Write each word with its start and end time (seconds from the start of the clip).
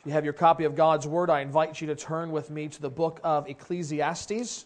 If 0.00 0.06
you 0.06 0.12
have 0.12 0.24
your 0.24 0.32
copy 0.32 0.62
of 0.62 0.76
God's 0.76 1.08
Word, 1.08 1.28
I 1.28 1.40
invite 1.40 1.80
you 1.80 1.88
to 1.88 1.96
turn 1.96 2.30
with 2.30 2.50
me 2.50 2.68
to 2.68 2.80
the 2.80 2.88
book 2.88 3.18
of 3.24 3.48
Ecclesiastes. 3.48 4.64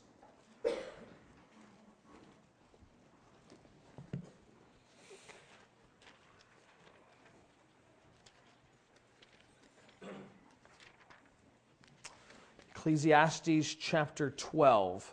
Ecclesiastes 12.77 13.75
chapter 13.77 14.31
12. 14.31 15.13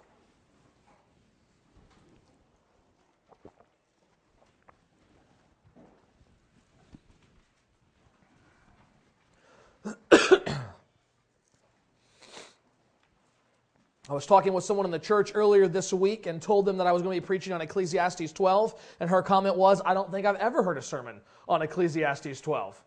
Was 14.19 14.25
talking 14.25 14.51
with 14.51 14.65
someone 14.65 14.85
in 14.85 14.91
the 14.91 14.99
church 14.99 15.31
earlier 15.33 15.65
this 15.65 15.93
week 15.93 16.25
and 16.25 16.41
told 16.41 16.65
them 16.65 16.75
that 16.75 16.85
I 16.85 16.91
was 16.91 17.01
going 17.01 17.15
to 17.15 17.21
be 17.21 17.25
preaching 17.25 17.53
on 17.53 17.61
Ecclesiastes 17.61 18.33
12, 18.33 18.75
and 18.99 19.09
her 19.09 19.21
comment 19.21 19.55
was, 19.55 19.81
I 19.85 19.93
don't 19.93 20.11
think 20.11 20.25
I've 20.25 20.35
ever 20.35 20.61
heard 20.61 20.77
a 20.77 20.81
sermon 20.81 21.21
on 21.47 21.61
Ecclesiastes 21.61 22.41
12. 22.41 22.83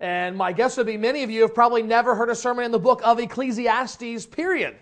And 0.00 0.36
my 0.36 0.52
guess 0.52 0.76
would 0.76 0.86
be 0.86 0.98
many 0.98 1.22
of 1.22 1.30
you 1.30 1.40
have 1.40 1.54
probably 1.54 1.82
never 1.82 2.14
heard 2.14 2.28
a 2.28 2.34
sermon 2.34 2.66
in 2.66 2.70
the 2.70 2.78
book 2.78 3.00
of 3.02 3.18
Ecclesiastes, 3.18 4.26
period. 4.26 4.76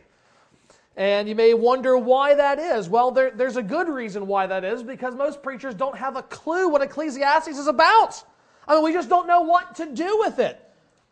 And 0.96 1.28
you 1.28 1.36
may 1.36 1.54
wonder 1.54 1.96
why 1.96 2.34
that 2.34 2.58
is. 2.58 2.88
Well, 2.88 3.12
there, 3.12 3.30
there's 3.30 3.56
a 3.56 3.62
good 3.62 3.88
reason 3.88 4.26
why 4.26 4.48
that 4.48 4.64
is, 4.64 4.82
because 4.82 5.14
most 5.14 5.40
preachers 5.40 5.72
don't 5.72 5.96
have 5.96 6.16
a 6.16 6.22
clue 6.24 6.68
what 6.68 6.82
Ecclesiastes 6.82 7.56
is 7.56 7.68
about. 7.68 8.24
I 8.66 8.74
mean, 8.74 8.82
we 8.82 8.92
just 8.92 9.08
don't 9.08 9.28
know 9.28 9.42
what 9.42 9.76
to 9.76 9.86
do 9.86 10.18
with 10.18 10.40
it. 10.40 10.60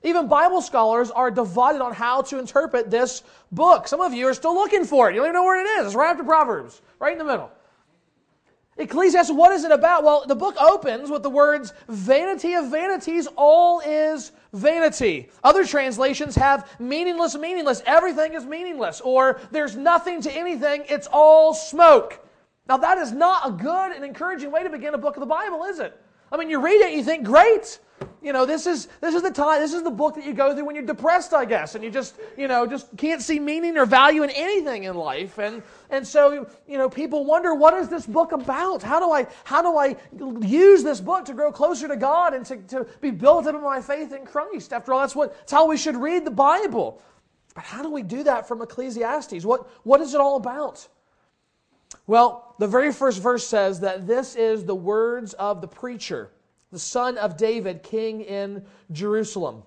Even 0.03 0.29
Bible 0.29 0.63
scholars 0.63 1.11
are 1.11 1.31
divided 1.31 1.83
on 1.83 1.93
how 1.93 2.23
to 2.23 2.39
interpret 2.39 2.91
this 2.91 3.23
book. 3.53 3.87
Some 3.87 4.01
of 4.01 4.15
you 4.15 4.27
are 4.29 4.35
still 4.35 4.55
looking 4.55 4.85
for 4.85 5.11
it. 5.11 5.15
You 5.15 5.21
don't 5.21 5.27
even 5.27 5.35
know 5.35 5.45
where 5.45 5.61
it 5.61 5.81
is. 5.81 5.89
It's 5.89 5.95
right 5.95 6.11
after 6.11 6.25
Proverbs, 6.25 6.81
right 6.99 7.13
in 7.13 7.19
the 7.19 7.25
middle. 7.25 7.51
Ecclesiastes, 8.79 9.31
what 9.31 9.53
is 9.53 9.65
it 9.65 9.73
about? 9.73 10.05
Well, 10.05 10.25
the 10.27 10.35
book 10.35 10.57
opens 10.59 11.11
with 11.11 11.23
the 11.23 11.29
words, 11.29 11.75
vanity 11.89 12.55
of 12.55 12.71
vanities, 12.71 13.29
all 13.37 13.81
is 13.81 14.33
vanity. 14.55 15.29
Other 15.45 15.67
translations 15.67 16.35
have 16.37 16.67
meaningless, 16.81 17.37
meaningless. 17.37 17.83
Everything 17.85 18.33
is 18.33 18.47
meaningless. 18.47 19.03
Or 19.03 19.39
there's 19.51 19.77
nothing 19.77 20.23
to 20.23 20.33
anything, 20.33 20.85
it's 20.89 21.09
all 21.13 21.53
smoke. 21.53 22.27
Now, 22.69 22.79
that 22.79 22.97
is 22.97 23.13
not 23.13 23.49
a 23.49 23.51
good 23.51 23.93
and 23.93 24.03
encouraging 24.03 24.51
way 24.51 24.63
to 24.63 24.71
begin 24.71 24.95
a 24.95 24.99
book 24.99 25.17
of 25.17 25.21
the 25.21 25.27
Bible, 25.27 25.65
is 25.65 25.79
it? 25.79 26.01
I 26.33 26.39
mean, 26.39 26.49
you 26.49 26.61
read 26.61 26.81
it, 26.81 26.95
you 26.95 27.03
think, 27.03 27.25
great. 27.25 27.81
You 28.23 28.35
know, 28.35 28.45
this 28.45 28.67
is 28.67 28.87
this 29.01 29.15
is 29.15 29.23
the 29.23 29.31
time, 29.31 29.61
this 29.61 29.73
is 29.73 29.83
the 29.83 29.91
book 29.91 30.15
that 30.15 30.27
you 30.27 30.35
go 30.35 30.55
through 30.55 30.67
when 30.67 30.75
you're 30.75 30.85
depressed, 30.85 31.33
I 31.33 31.47
guess, 31.47 31.75
and 31.75 31.83
you 31.83 31.91
just, 31.91 32.17
you 32.37 32.49
know, 32.49 32.67
just 32.67 32.95
can't 32.99 33.23
see 33.23 33.41
meaning 33.41 33.79
or 33.79 33.87
value 33.87 34.23
in 34.23 34.31
anything 34.31 34.85
in 34.85 34.95
life. 34.95 35.39
And 35.39 35.63
and 35.89 36.07
so, 36.07 36.47
you 36.69 36.77
know, 36.77 36.91
people 36.91 37.25
wonder, 37.25 37.55
what 37.55 37.73
is 37.75 37.89
this 37.89 38.07
book 38.07 38.33
about? 38.33 38.83
How 38.83 39.01
do 39.01 39.11
I 39.11 39.27
how 39.45 39.63
do 39.63 39.79
I 39.79 39.97
use 40.47 40.83
this 40.83 41.01
book 41.01 41.25
to 41.27 41.33
grow 41.33 41.51
closer 41.51 41.89
to 41.89 41.97
God 41.97 42.35
and 42.35 42.45
to, 42.45 42.57
to 42.69 42.87
be 43.01 43.11
built 43.11 43.47
up 43.47 43.55
in 43.55 43.63
my 43.63 43.81
faith 43.81 44.13
in 44.13 44.27
Christ? 44.27 44.75
After 44.75 44.93
all, 44.93 45.01
that's 45.01 45.17
what 45.17 45.35
that's 45.39 45.53
how 45.53 45.67
we 45.67 45.79
should 45.79 45.97
read 45.97 46.27
the 46.27 46.31
Bible. 46.31 47.01
But 47.55 47.65
how 47.65 47.83
do 47.83 47.91
we 47.91 48.03
do 48.03 48.23
that 48.25 48.47
from 48.47 48.61
Ecclesiastes? 48.61 49.47
What 49.47 49.67
what 49.85 50.03
is 50.03 50.13
it 50.13 50.21
all 50.21 50.37
about? 50.37 50.87
Well, 52.07 52.55
the 52.59 52.69
very 52.69 52.93
first 52.93 53.23
verse 53.23 53.47
says 53.47 53.81
that 53.81 54.07
this 54.07 54.37
is 54.37 54.65
the 54.67 54.75
words 54.75 55.33
of 55.35 55.63
the 55.63 55.69
preacher 55.69 56.31
the 56.73 56.79
son 56.79 57.19
of 57.19 57.37
David, 57.37 57.83
king 57.83 58.21
in 58.23 58.65
Jerusalem. 58.93 59.63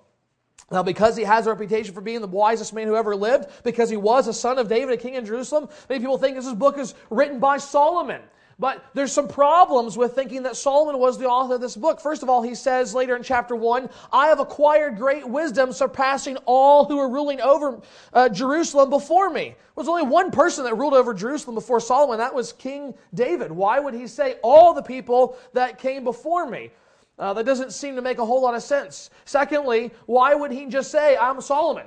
Now, 0.70 0.82
because 0.82 1.16
he 1.16 1.24
has 1.24 1.46
a 1.46 1.50
reputation 1.50 1.94
for 1.94 2.00
being 2.00 2.20
the 2.20 2.26
wisest 2.26 2.72
man 2.72 2.86
who 2.86 2.96
ever 2.96 3.14
lived, 3.14 3.50
because 3.64 3.90
he 3.90 3.96
was 3.96 4.26
a 4.28 4.32
son 4.32 4.58
of 4.58 4.68
David, 4.68 4.94
a 4.94 4.96
king 4.96 5.14
in 5.14 5.26
Jerusalem, 5.26 5.68
many 5.88 6.00
people 6.00 6.18
think 6.18 6.36
this 6.36 6.52
book 6.54 6.78
is 6.78 6.94
written 7.10 7.38
by 7.38 7.58
Solomon. 7.58 8.22
But 8.58 8.84
there's 8.94 9.12
some 9.12 9.26
problems 9.26 9.98
with 9.98 10.14
thinking 10.14 10.44
that 10.44 10.56
Solomon 10.56 11.00
was 11.00 11.18
the 11.18 11.26
author 11.26 11.56
of 11.56 11.60
this 11.60 11.76
book. 11.76 12.00
First 12.00 12.22
of 12.22 12.30
all, 12.30 12.40
he 12.40 12.54
says 12.54 12.94
later 12.94 13.16
in 13.16 13.22
chapter 13.22 13.56
1, 13.56 13.90
I 14.12 14.28
have 14.28 14.38
acquired 14.38 14.96
great 14.96 15.28
wisdom 15.28 15.72
surpassing 15.72 16.36
all 16.46 16.84
who 16.84 16.96
were 16.96 17.08
ruling 17.08 17.40
over 17.40 17.80
uh, 18.12 18.28
Jerusalem 18.28 18.90
before 18.90 19.28
me. 19.28 19.44
There 19.44 19.56
was 19.74 19.88
only 19.88 20.04
one 20.04 20.30
person 20.30 20.64
that 20.64 20.76
ruled 20.76 20.94
over 20.94 21.12
Jerusalem 21.12 21.56
before 21.56 21.80
Solomon. 21.80 22.18
That 22.18 22.34
was 22.34 22.52
King 22.52 22.94
David. 23.12 23.50
Why 23.50 23.80
would 23.80 23.94
he 23.94 24.06
say 24.06 24.36
all 24.42 24.72
the 24.72 24.82
people 24.82 25.36
that 25.52 25.78
came 25.78 26.04
before 26.04 26.48
me? 26.48 26.70
Uh, 27.18 27.32
that 27.32 27.46
doesn't 27.46 27.72
seem 27.72 27.94
to 27.96 28.02
make 28.02 28.18
a 28.18 28.24
whole 28.24 28.42
lot 28.42 28.54
of 28.54 28.62
sense. 28.62 29.10
Secondly, 29.24 29.92
why 30.06 30.34
would 30.34 30.50
he 30.50 30.66
just 30.66 30.90
say, 30.90 31.16
I'm 31.16 31.40
Solomon? 31.40 31.86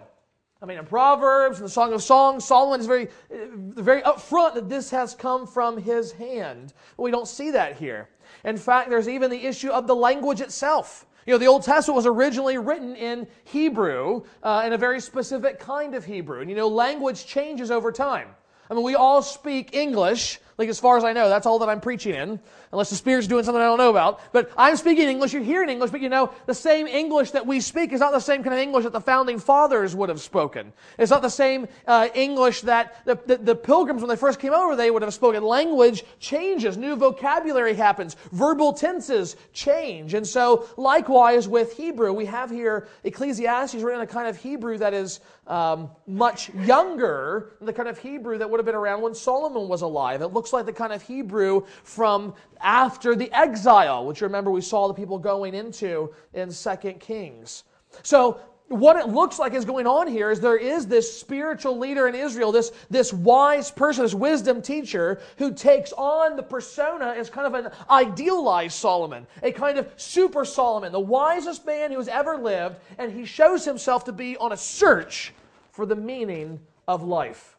I 0.61 0.65
mean, 0.65 0.79
in 0.79 0.85
Proverbs, 0.85 1.57
in 1.57 1.63
the 1.63 1.69
Song 1.69 1.93
of 1.93 2.01
Songs, 2.01 2.43
Solomon 2.43 2.79
is 2.79 2.88
very, 2.88 3.09
very 3.29 4.01
upfront 4.01 4.55
that 4.55 4.69
this 4.69 4.89
has 4.89 5.13
come 5.13 5.45
from 5.45 5.77
his 5.77 6.11
hand. 6.13 6.73
We 6.97 7.11
don't 7.11 7.27
see 7.27 7.51
that 7.51 7.77
here. 7.77 8.09
In 8.43 8.57
fact, 8.57 8.89
there's 8.89 9.07
even 9.07 9.29
the 9.29 9.45
issue 9.45 9.69
of 9.69 9.85
the 9.85 9.95
language 9.95 10.41
itself. 10.41 11.05
You 11.27 11.33
know, 11.33 11.38
the 11.38 11.47
Old 11.47 11.63
Testament 11.63 11.97
was 11.97 12.05
originally 12.05 12.57
written 12.57 12.95
in 12.95 13.27
Hebrew, 13.44 14.23
uh, 14.41 14.63
in 14.65 14.73
a 14.73 14.77
very 14.77 14.99
specific 14.99 15.59
kind 15.59 15.94
of 15.94 16.05
Hebrew. 16.05 16.41
And 16.41 16.49
you 16.49 16.55
know, 16.55 16.69
language 16.69 17.25
changes 17.25 17.69
over 17.69 17.91
time. 17.91 18.29
I 18.71 18.73
mean, 18.73 18.83
we 18.83 18.95
all 18.95 19.21
speak 19.21 19.75
English, 19.75 20.39
like 20.57 20.69
as 20.69 20.79
far 20.79 20.97
as 20.97 21.03
I 21.03 21.13
know, 21.13 21.29
that's 21.29 21.45
all 21.45 21.59
that 21.59 21.69
I'm 21.69 21.79
preaching 21.79 22.16
in, 22.16 22.40
unless 22.72 22.90
the 22.90 22.95
Spirit's 22.95 23.28
doing 23.28 23.44
something 23.44 23.62
I 23.62 23.66
don't 23.66 23.78
know 23.78 23.91
about. 23.91 24.34
But 24.34 24.51
I'm 24.57 24.75
speaking 24.75 25.07
English, 25.07 25.31
you're 25.31 25.44
hearing 25.44 25.69
English, 25.69 25.91
but 25.91 26.01
you 26.01 26.09
know, 26.09 26.31
the 26.47 26.53
same 26.56 26.88
English 26.88 27.31
that 27.31 27.45
we 27.45 27.59
speak 27.59 27.94
is 27.94 28.00
not 28.00 28.12
the 28.12 28.19
same 28.19 28.41
kind 28.41 28.56
of 28.56 28.59
English 28.59 28.84
that 28.84 28.94
the 28.94 29.01
founding 29.01 29.38
fathers 29.38 29.95
would 29.95 30.09
have 30.09 30.19
spoken. 30.19 30.73
It's 30.97 31.12
not 31.12 31.22
the 31.22 31.29
same 31.29 31.68
uh, 31.85 32.09
English 32.16 32.62
that 32.62 33.06
the, 33.06 33.19
the, 33.28 33.38
the 33.38 33.56
pilgrims, 33.56 34.01
when 34.01 34.09
they 34.09 34.16
first 34.16 34.40
came 34.40 34.53
over, 34.53 34.75
they 34.75 34.90
would 34.90 35.03
have 35.03 35.13
spoken. 35.13 35.44
Language 35.44 36.03
changes, 36.19 36.75
new 36.75 36.95
vocabulary 36.95 37.75
happens, 37.75 38.16
verbal 38.31 38.74
tenses 38.74 39.35
change. 39.53 40.16
And 40.16 40.25
so, 40.25 40.68
likewise 40.75 41.47
with 41.47 41.74
Hebrew, 41.78 42.13
we 42.13 42.25
have 42.25 42.50
here 42.50 42.88
Ecclesiastes 43.03 43.75
written 43.75 44.01
in 44.01 44.07
a 44.07 44.12
kind 44.12 44.28
of 44.28 44.38
Hebrew 44.38 44.79
that 44.79 44.94
is 44.94 45.19
um, 45.47 45.89
much 46.06 46.53
younger 46.53 47.53
than 47.59 47.66
the 47.66 47.74
kind 47.74 47.88
of 47.88 47.97
Hebrew 47.97 48.38
that 48.38 48.50
would 48.50 48.59
have 48.59 48.66
been 48.66 48.75
around 48.75 49.01
when 49.01 49.16
Solomon 49.16 49.68
was 49.68 49.81
alive. 49.81 50.22
It 50.22 50.28
looks 50.28 50.46
like 50.53 50.65
the 50.65 50.73
kind 50.73 50.93
of 50.93 51.01
Hebrew 51.01 51.65
from 51.83 52.33
after 52.61 53.15
the 53.15 53.31
exile, 53.31 54.05
which 54.05 54.21
remember 54.21 54.51
we 54.51 54.61
saw 54.61 54.87
the 54.87 54.93
people 54.93 55.17
going 55.17 55.53
into 55.53 56.13
in 56.33 56.51
Second 56.51 56.99
Kings. 56.99 57.63
So 58.03 58.39
what 58.69 58.97
it 58.97 59.07
looks 59.07 59.39
like 59.39 59.53
is 59.53 59.63
going 59.63 59.87
on 59.87 60.07
here 60.07 60.29
is 60.29 60.39
there 60.41 60.57
is 60.57 60.87
this 60.87 61.19
spiritual 61.19 61.77
leader 61.77 62.07
in 62.07 62.15
Israel, 62.15 62.51
this, 62.51 62.71
this 62.89 63.13
wise 63.13 63.71
person, 63.71 64.03
this 64.03 64.13
wisdom 64.13 64.61
teacher, 64.61 65.21
who 65.37 65.53
takes 65.53 65.93
on 65.93 66.35
the 66.35 66.43
persona 66.43 67.13
as 67.17 67.29
kind 67.29 67.47
of 67.47 67.53
an 67.53 67.71
idealized 67.89 68.75
Solomon, 68.75 69.25
a 69.41 69.51
kind 69.51 69.77
of 69.77 69.89
super 69.95 70.43
Solomon, 70.43 70.91
the 70.91 70.99
wisest 70.99 71.65
man 71.65 71.91
who 71.91 71.97
has 71.97 72.09
ever 72.09 72.37
lived, 72.37 72.77
and 72.97 73.11
he 73.11 73.23
shows 73.25 73.63
himself 73.63 74.03
to 74.05 74.11
be 74.11 74.35
on 74.37 74.51
a 74.51 74.57
search 74.57 75.33
for 75.71 75.85
the 75.85 75.95
meaning 75.95 76.59
of 76.87 77.03
life. 77.03 77.56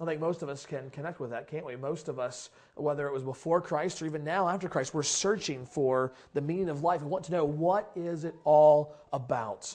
I 0.00 0.04
think 0.04 0.20
most 0.20 0.42
of 0.42 0.48
us 0.48 0.64
can 0.64 0.90
connect 0.90 1.18
with 1.18 1.30
that, 1.30 1.48
can't 1.48 1.66
we? 1.66 1.74
Most 1.74 2.08
of 2.08 2.20
us, 2.20 2.50
whether 2.76 3.08
it 3.08 3.12
was 3.12 3.24
before 3.24 3.60
Christ 3.60 4.00
or 4.00 4.06
even 4.06 4.22
now 4.22 4.48
after 4.48 4.68
Christ, 4.68 4.94
we're 4.94 5.02
searching 5.02 5.66
for 5.66 6.12
the 6.34 6.40
meaning 6.40 6.68
of 6.68 6.84
life 6.84 7.00
and 7.00 7.10
want 7.10 7.24
to 7.24 7.32
know 7.32 7.44
what 7.44 7.90
is 7.96 8.22
it 8.22 8.36
all 8.44 8.94
about. 9.12 9.74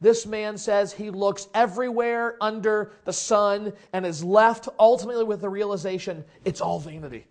This 0.00 0.24
man 0.24 0.56
says 0.56 0.94
he 0.94 1.10
looks 1.10 1.48
everywhere 1.52 2.36
under 2.40 2.92
the 3.04 3.12
sun 3.12 3.74
and 3.92 4.06
is 4.06 4.24
left 4.24 4.68
ultimately 4.78 5.24
with 5.24 5.42
the 5.42 5.50
realization 5.50 6.24
it's 6.46 6.62
all 6.62 6.80
vanity. 6.80 7.26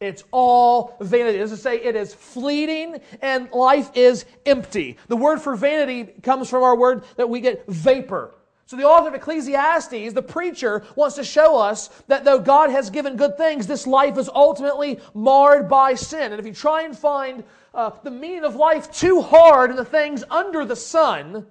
It's 0.00 0.24
all 0.32 0.96
vanity. 1.00 1.38
As 1.38 1.52
I 1.52 1.56
say, 1.56 1.76
it 1.76 1.94
is 1.94 2.12
fleeting 2.12 3.00
and 3.20 3.48
life 3.52 3.90
is 3.94 4.24
empty. 4.44 4.96
The 5.06 5.16
word 5.16 5.40
for 5.40 5.54
vanity 5.54 6.12
comes 6.22 6.50
from 6.50 6.64
our 6.64 6.76
word 6.76 7.04
that 7.14 7.28
we 7.28 7.38
get 7.38 7.64
vapor. 7.68 8.34
So 8.66 8.76
the 8.76 8.84
author 8.84 9.08
of 9.08 9.14
Ecclesiastes, 9.14 10.12
the 10.12 10.22
preacher, 10.22 10.84
wants 10.96 11.16
to 11.16 11.24
show 11.24 11.58
us 11.58 11.88
that 12.06 12.24
though 12.24 12.38
God 12.38 12.70
has 12.70 12.90
given 12.90 13.16
good 13.16 13.36
things, 13.36 13.66
this 13.66 13.86
life 13.86 14.16
is 14.16 14.30
ultimately 14.34 14.98
marred 15.14 15.68
by 15.68 15.94
sin. 15.94 16.32
And 16.32 16.40
if 16.40 16.46
you 16.46 16.54
try 16.54 16.82
and 16.82 16.96
find 16.96 17.44
uh, 17.74 17.90
the 18.02 18.10
meaning 18.10 18.44
of 18.44 18.54
life 18.54 18.90
too 18.90 19.20
hard 19.20 19.70
in 19.70 19.76
the 19.76 19.84
things 19.84 20.24
under 20.30 20.64
the 20.64 20.76
sun, 20.76 21.46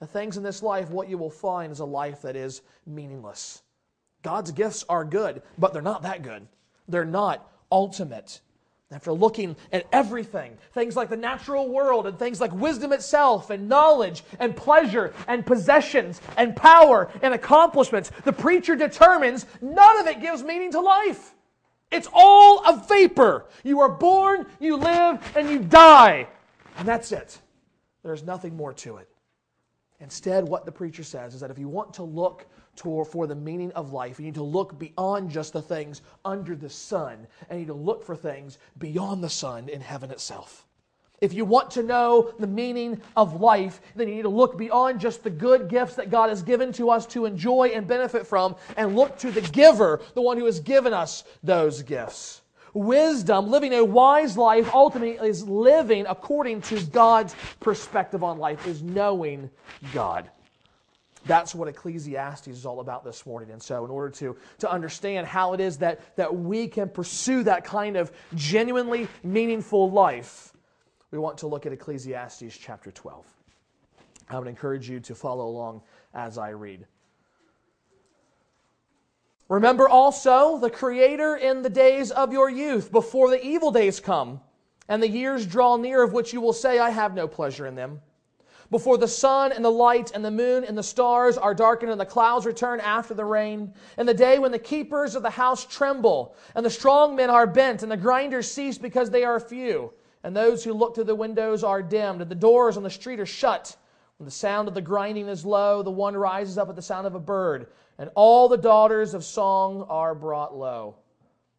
the 0.00 0.06
things 0.06 0.36
in 0.36 0.42
this 0.42 0.62
life, 0.62 0.90
what 0.90 1.08
you 1.08 1.18
will 1.18 1.30
find 1.30 1.72
is 1.72 1.80
a 1.80 1.84
life 1.84 2.22
that 2.22 2.36
is 2.36 2.62
meaningless. 2.86 3.62
God's 4.22 4.50
gifts 4.50 4.84
are 4.88 5.04
good, 5.04 5.42
but 5.58 5.72
they're 5.72 5.82
not 5.82 6.02
that 6.02 6.22
good. 6.22 6.46
They're 6.88 7.04
not 7.04 7.50
ultimate. 7.70 8.40
After 8.90 9.12
looking 9.12 9.54
at 9.70 9.86
everything, 9.92 10.56
things 10.72 10.96
like 10.96 11.10
the 11.10 11.16
natural 11.16 11.68
world 11.68 12.06
and 12.06 12.18
things 12.18 12.40
like 12.40 12.52
wisdom 12.52 12.92
itself 12.92 13.50
and 13.50 13.68
knowledge 13.68 14.24
and 14.38 14.56
pleasure 14.56 15.12
and 15.26 15.44
possessions 15.44 16.22
and 16.38 16.56
power 16.56 17.10
and 17.20 17.34
accomplishments, 17.34 18.10
the 18.24 18.32
preacher 18.32 18.76
determines 18.76 19.44
none 19.60 20.00
of 20.00 20.06
it 20.06 20.22
gives 20.22 20.42
meaning 20.42 20.72
to 20.72 20.80
life. 20.80 21.34
It's 21.90 22.08
all 22.14 22.60
a 22.64 22.82
vapor. 22.88 23.46
You 23.62 23.80
are 23.80 23.90
born, 23.90 24.46
you 24.58 24.76
live, 24.76 25.20
and 25.36 25.50
you 25.50 25.58
die. 25.58 26.26
And 26.78 26.88
that's 26.88 27.12
it. 27.12 27.38
There's 28.02 28.22
nothing 28.22 28.56
more 28.56 28.72
to 28.74 28.96
it. 28.96 29.08
Instead, 30.00 30.44
what 30.44 30.64
the 30.64 30.72
preacher 30.72 31.02
says 31.02 31.34
is 31.34 31.40
that 31.40 31.50
if 31.50 31.58
you 31.58 31.68
want 31.68 31.92
to 31.94 32.04
look 32.04 32.46
for 32.80 33.26
the 33.26 33.34
meaning 33.34 33.72
of 33.72 33.92
life, 33.92 34.18
you 34.18 34.26
need 34.26 34.34
to 34.34 34.42
look 34.42 34.78
beyond 34.78 35.30
just 35.30 35.52
the 35.52 35.62
things 35.62 36.02
under 36.24 36.54
the 36.54 36.70
sun, 36.70 37.26
and 37.48 37.58
you 37.58 37.66
need 37.66 37.72
to 37.72 37.74
look 37.74 38.04
for 38.04 38.16
things 38.16 38.58
beyond 38.78 39.22
the 39.22 39.30
sun 39.30 39.68
in 39.68 39.80
heaven 39.80 40.10
itself. 40.10 40.66
If 41.20 41.32
you 41.32 41.44
want 41.44 41.72
to 41.72 41.82
know 41.82 42.32
the 42.38 42.46
meaning 42.46 43.00
of 43.16 43.40
life, 43.40 43.80
then 43.96 44.08
you 44.08 44.14
need 44.14 44.22
to 44.22 44.28
look 44.28 44.56
beyond 44.56 45.00
just 45.00 45.24
the 45.24 45.30
good 45.30 45.68
gifts 45.68 45.96
that 45.96 46.10
God 46.10 46.28
has 46.28 46.42
given 46.42 46.72
to 46.74 46.90
us 46.90 47.06
to 47.06 47.26
enjoy 47.26 47.72
and 47.74 47.88
benefit 47.88 48.26
from, 48.26 48.54
and 48.76 48.94
look 48.94 49.18
to 49.18 49.32
the 49.32 49.40
giver, 49.40 50.00
the 50.14 50.22
one 50.22 50.38
who 50.38 50.44
has 50.44 50.60
given 50.60 50.92
us 50.92 51.24
those 51.42 51.82
gifts. 51.82 52.42
Wisdom, 52.72 53.50
living 53.50 53.74
a 53.74 53.84
wise 53.84 54.36
life, 54.36 54.72
ultimately 54.72 55.28
is 55.28 55.42
living 55.48 56.06
according 56.08 56.60
to 56.62 56.80
God's 56.84 57.34
perspective 57.58 58.22
on 58.22 58.38
life, 58.38 58.64
is 58.66 58.82
knowing 58.82 59.50
God. 59.92 60.30
That's 61.26 61.54
what 61.54 61.68
Ecclesiastes 61.68 62.48
is 62.48 62.66
all 62.66 62.80
about 62.80 63.04
this 63.04 63.26
morning. 63.26 63.50
And 63.50 63.62
so, 63.62 63.84
in 63.84 63.90
order 63.90 64.10
to, 64.16 64.36
to 64.58 64.70
understand 64.70 65.26
how 65.26 65.52
it 65.52 65.60
is 65.60 65.78
that, 65.78 66.16
that 66.16 66.34
we 66.34 66.68
can 66.68 66.88
pursue 66.88 67.42
that 67.44 67.64
kind 67.64 67.96
of 67.96 68.12
genuinely 68.34 69.08
meaningful 69.22 69.90
life, 69.90 70.52
we 71.10 71.18
want 71.18 71.38
to 71.38 71.46
look 71.46 71.66
at 71.66 71.72
Ecclesiastes 71.72 72.56
chapter 72.56 72.90
12. 72.90 73.26
I 74.30 74.38
would 74.38 74.48
encourage 74.48 74.88
you 74.88 75.00
to 75.00 75.14
follow 75.14 75.46
along 75.46 75.82
as 76.14 76.38
I 76.38 76.50
read. 76.50 76.86
Remember 79.48 79.88
also 79.88 80.58
the 80.58 80.68
Creator 80.68 81.36
in 81.36 81.62
the 81.62 81.70
days 81.70 82.10
of 82.10 82.32
your 82.32 82.50
youth, 82.50 82.92
before 82.92 83.30
the 83.30 83.42
evil 83.42 83.70
days 83.70 83.98
come, 83.98 84.40
and 84.88 85.02
the 85.02 85.08
years 85.08 85.46
draw 85.46 85.76
near 85.76 86.02
of 86.02 86.12
which 86.12 86.34
you 86.34 86.40
will 86.40 86.52
say, 86.52 86.78
I 86.78 86.90
have 86.90 87.14
no 87.14 87.26
pleasure 87.26 87.66
in 87.66 87.74
them. 87.74 88.02
Before 88.70 88.98
the 88.98 89.08
sun 89.08 89.52
and 89.52 89.64
the 89.64 89.70
light 89.70 90.10
and 90.14 90.24
the 90.24 90.30
moon 90.30 90.64
and 90.64 90.76
the 90.76 90.82
stars 90.82 91.38
are 91.38 91.54
darkened 91.54 91.90
and 91.90 92.00
the 92.00 92.06
clouds 92.06 92.44
return 92.44 92.80
after 92.80 93.14
the 93.14 93.24
rain, 93.24 93.72
and 93.96 94.08
the 94.08 94.14
day 94.14 94.38
when 94.38 94.52
the 94.52 94.58
keepers 94.58 95.14
of 95.14 95.22
the 95.22 95.30
house 95.30 95.64
tremble, 95.64 96.34
and 96.54 96.64
the 96.64 96.70
strong 96.70 97.16
men 97.16 97.30
are 97.30 97.46
bent, 97.46 97.82
and 97.82 97.90
the 97.90 97.96
grinders 97.96 98.50
cease 98.50 98.76
because 98.76 99.10
they 99.10 99.24
are 99.24 99.40
few, 99.40 99.92
and 100.22 100.36
those 100.36 100.62
who 100.62 100.74
look 100.74 100.94
through 100.94 101.04
the 101.04 101.14
windows 101.14 101.64
are 101.64 101.82
dimmed, 101.82 102.20
and 102.20 102.30
the 102.30 102.34
doors 102.34 102.76
on 102.76 102.82
the 102.82 102.90
street 102.90 103.20
are 103.20 103.26
shut. 103.26 103.76
When 104.18 104.26
the 104.26 104.30
sound 104.30 104.68
of 104.68 104.74
the 104.74 104.82
grinding 104.82 105.28
is 105.28 105.46
low, 105.46 105.82
the 105.82 105.90
one 105.90 106.16
rises 106.16 106.58
up 106.58 106.68
at 106.68 106.76
the 106.76 106.82
sound 106.82 107.06
of 107.06 107.14
a 107.14 107.20
bird 107.20 107.68
and 107.98 108.10
all 108.14 108.48
the 108.48 108.56
daughters 108.56 109.12
of 109.12 109.24
song 109.24 109.84
are 109.88 110.14
brought 110.14 110.56
low. 110.56 110.94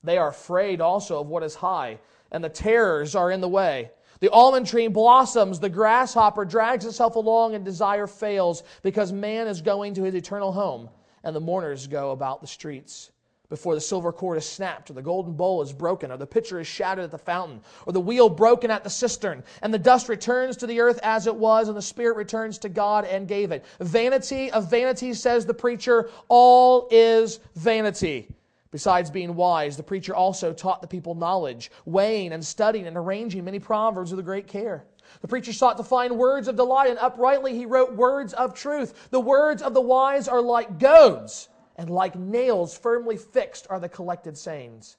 They 0.03 0.17
are 0.17 0.29
afraid 0.29 0.79
also 0.79 1.19
of 1.19 1.27
what 1.27 1.43
is 1.43 1.55
high, 1.55 1.99
and 2.31 2.43
the 2.43 2.49
terrors 2.49 3.13
are 3.15 3.29
in 3.29 3.41
the 3.41 3.49
way. 3.49 3.91
The 4.19 4.29
almond 4.29 4.67
tree 4.67 4.87
blossoms, 4.87 5.59
the 5.59 5.69
grasshopper 5.69 6.43
drags 6.45 6.85
itself 6.85 7.15
along, 7.15 7.55
and 7.55 7.63
desire 7.63 8.07
fails, 8.07 8.63
because 8.81 9.11
man 9.11 9.47
is 9.47 9.61
going 9.61 9.93
to 9.93 10.03
his 10.03 10.15
eternal 10.15 10.51
home, 10.51 10.89
and 11.23 11.35
the 11.35 11.39
mourners 11.39 11.87
go 11.87 12.11
about 12.11 12.41
the 12.41 12.47
streets 12.47 13.11
before 13.49 13.73
the 13.73 13.81
silver 13.81 14.11
cord 14.11 14.37
is 14.37 14.45
snapped, 14.45 14.91
or 14.91 14.93
the 14.93 15.01
golden 15.01 15.33
bowl 15.33 15.61
is 15.61 15.73
broken, 15.73 16.11
or 16.11 16.17
the 16.17 16.27
pitcher 16.27 16.59
is 16.59 16.67
shattered 16.67 17.05
at 17.05 17.11
the 17.11 17.17
fountain, 17.17 17.61
or 17.87 17.93
the 17.93 17.99
wheel 17.99 18.29
broken 18.29 18.69
at 18.69 18.83
the 18.83 18.89
cistern, 18.89 19.43
and 19.63 19.73
the 19.73 19.79
dust 19.79 20.07
returns 20.07 20.55
to 20.55 20.67
the 20.67 20.79
earth 20.79 20.99
as 21.01 21.25
it 21.25 21.35
was, 21.35 21.67
and 21.67 21.75
the 21.75 21.81
spirit 21.81 22.15
returns 22.15 22.59
to 22.59 22.69
God 22.69 23.05
and 23.05 23.27
gave 23.27 23.51
it. 23.51 23.65
Vanity 23.79 24.51
of 24.51 24.69
vanity, 24.69 25.13
says 25.13 25.45
the 25.45 25.53
preacher, 25.53 26.09
all 26.27 26.87
is 26.91 27.39
vanity. 27.55 28.27
Besides 28.71 29.09
being 29.09 29.35
wise, 29.35 29.77
the 29.77 29.83
preacher 29.83 30.15
also 30.15 30.53
taught 30.53 30.81
the 30.81 30.87
people 30.87 31.15
knowledge, 31.15 31.71
weighing 31.85 32.33
and 32.33 32.45
studying 32.45 32.85
and 32.85 32.95
arranging 32.95 33.43
many 33.43 33.57
proverbs 33.57 34.13
with 34.13 34.23
great 34.23 34.47
care. 34.47 34.85
The 35.21 35.27
preacher 35.27 35.53
sought 35.53 35.77
to 35.77 35.83
find 35.83 36.17
words 36.17 36.47
of 36.47 36.55
delight, 36.55 36.91
and 36.91 36.99
uprightly 36.99 37.55
he 37.55 37.65
wrote 37.65 37.95
words 37.95 38.33
of 38.33 38.53
truth. 38.53 39.09
The 39.09 39.19
words 39.19 39.63
of 39.63 39.73
the 39.73 39.81
wise 39.81 40.27
are 40.27 40.41
like 40.41 40.77
goads 40.77 41.49
and 41.77 41.89
like 41.89 42.15
nails 42.15 42.77
firmly 42.77 43.17
fixed 43.17 43.65
are 43.71 43.79
the 43.79 43.89
collected 43.89 44.37
sayings. 44.37 44.97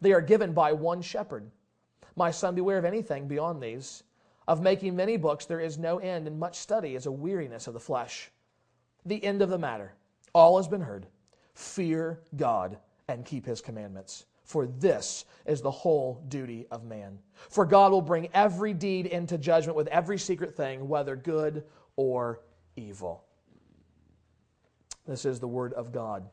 They 0.00 0.12
are 0.12 0.20
given 0.20 0.52
by 0.52 0.72
one 0.72 1.00
shepherd. 1.00 1.48
My 2.16 2.32
son, 2.32 2.56
beware 2.56 2.78
of 2.78 2.84
anything 2.84 3.28
beyond 3.28 3.62
these. 3.62 4.02
Of 4.48 4.62
making 4.62 4.96
many 4.96 5.16
books 5.16 5.46
there 5.46 5.60
is 5.60 5.78
no 5.78 5.98
end, 5.98 6.26
and 6.26 6.40
much 6.40 6.56
study 6.56 6.96
is 6.96 7.06
a 7.06 7.12
weariness 7.12 7.68
of 7.68 7.74
the 7.74 7.80
flesh. 7.80 8.32
The 9.04 9.22
end 9.22 9.42
of 9.42 9.50
the 9.50 9.58
matter. 9.58 9.92
All 10.32 10.56
has 10.56 10.66
been 10.66 10.80
heard. 10.80 11.06
Fear 11.54 12.20
God 12.36 12.78
and 13.08 13.24
keep 13.24 13.46
his 13.46 13.60
commandments. 13.60 14.26
For 14.44 14.66
this 14.66 15.24
is 15.44 15.60
the 15.60 15.70
whole 15.70 16.24
duty 16.28 16.66
of 16.70 16.84
man. 16.84 17.18
For 17.50 17.64
God 17.64 17.92
will 17.92 18.00
bring 18.00 18.28
every 18.32 18.72
deed 18.72 19.06
into 19.06 19.38
judgment 19.38 19.76
with 19.76 19.88
every 19.88 20.18
secret 20.18 20.56
thing, 20.56 20.88
whether 20.88 21.16
good 21.16 21.64
or 21.96 22.40
evil. 22.76 23.24
This 25.06 25.24
is 25.24 25.40
the 25.40 25.48
Word 25.48 25.72
of 25.74 25.92
God. 25.92 26.28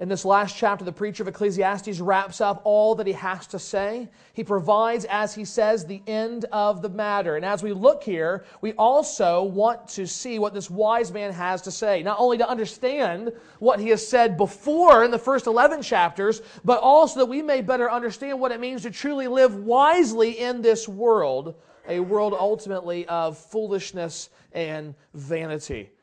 In 0.00 0.08
this 0.08 0.24
last 0.24 0.56
chapter, 0.56 0.84
the 0.84 0.90
preacher 0.90 1.22
of 1.22 1.28
Ecclesiastes 1.28 2.00
wraps 2.00 2.40
up 2.40 2.60
all 2.64 2.96
that 2.96 3.06
he 3.06 3.12
has 3.12 3.46
to 3.48 3.60
say. 3.60 4.08
He 4.32 4.42
provides, 4.42 5.04
as 5.04 5.36
he 5.36 5.44
says, 5.44 5.86
the 5.86 6.02
end 6.08 6.46
of 6.50 6.82
the 6.82 6.88
matter. 6.88 7.36
And 7.36 7.44
as 7.44 7.62
we 7.62 7.72
look 7.72 8.02
here, 8.02 8.44
we 8.60 8.72
also 8.72 9.44
want 9.44 9.86
to 9.90 10.04
see 10.04 10.40
what 10.40 10.52
this 10.52 10.68
wise 10.68 11.12
man 11.12 11.32
has 11.32 11.62
to 11.62 11.70
say. 11.70 12.02
Not 12.02 12.18
only 12.18 12.38
to 12.38 12.48
understand 12.48 13.32
what 13.60 13.78
he 13.78 13.90
has 13.90 14.06
said 14.06 14.36
before 14.36 15.04
in 15.04 15.12
the 15.12 15.18
first 15.18 15.46
11 15.46 15.82
chapters, 15.82 16.42
but 16.64 16.80
also 16.80 17.20
that 17.20 17.26
we 17.26 17.40
may 17.40 17.60
better 17.60 17.88
understand 17.88 18.40
what 18.40 18.50
it 18.50 18.58
means 18.58 18.82
to 18.82 18.90
truly 18.90 19.28
live 19.28 19.54
wisely 19.54 20.40
in 20.40 20.60
this 20.60 20.88
world, 20.88 21.54
a 21.86 22.00
world 22.00 22.34
ultimately 22.36 23.06
of 23.06 23.38
foolishness 23.38 24.28
and 24.52 24.96
vanity. 25.14 25.93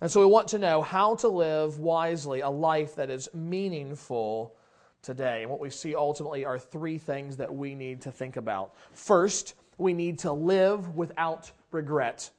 And 0.00 0.10
so 0.10 0.20
we 0.20 0.26
want 0.26 0.48
to 0.48 0.58
know 0.58 0.82
how 0.82 1.14
to 1.16 1.28
live 1.28 1.78
wisely 1.78 2.40
a 2.40 2.50
life 2.50 2.96
that 2.96 3.10
is 3.10 3.28
meaningful 3.32 4.54
today. 5.02 5.42
And 5.42 5.50
what 5.50 5.60
we 5.60 5.70
see 5.70 5.94
ultimately 5.94 6.44
are 6.44 6.58
three 6.58 6.98
things 6.98 7.36
that 7.36 7.54
we 7.54 7.74
need 7.74 8.02
to 8.02 8.10
think 8.10 8.36
about. 8.36 8.74
First, 8.92 9.54
we 9.78 9.92
need 9.92 10.20
to 10.20 10.32
live 10.32 10.96
without 10.96 11.50
regret. 11.70 12.30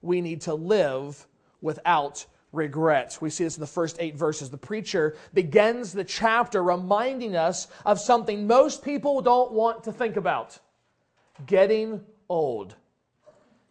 We 0.00 0.20
need 0.20 0.42
to 0.42 0.54
live 0.54 1.26
without 1.60 2.26
regret. 2.52 3.18
We 3.20 3.30
see 3.30 3.44
this 3.44 3.56
in 3.56 3.60
the 3.60 3.66
first 3.66 3.96
eight 3.98 4.16
verses. 4.16 4.50
The 4.50 4.58
preacher 4.58 5.16
begins 5.32 5.92
the 5.92 6.04
chapter 6.04 6.62
reminding 6.62 7.36
us 7.36 7.68
of 7.86 8.00
something 8.00 8.46
most 8.46 8.84
people 8.84 9.22
don't 9.22 9.52
want 9.52 9.84
to 9.84 9.92
think 9.92 10.16
about 10.16 10.58
getting 11.46 12.02
old. 12.28 12.74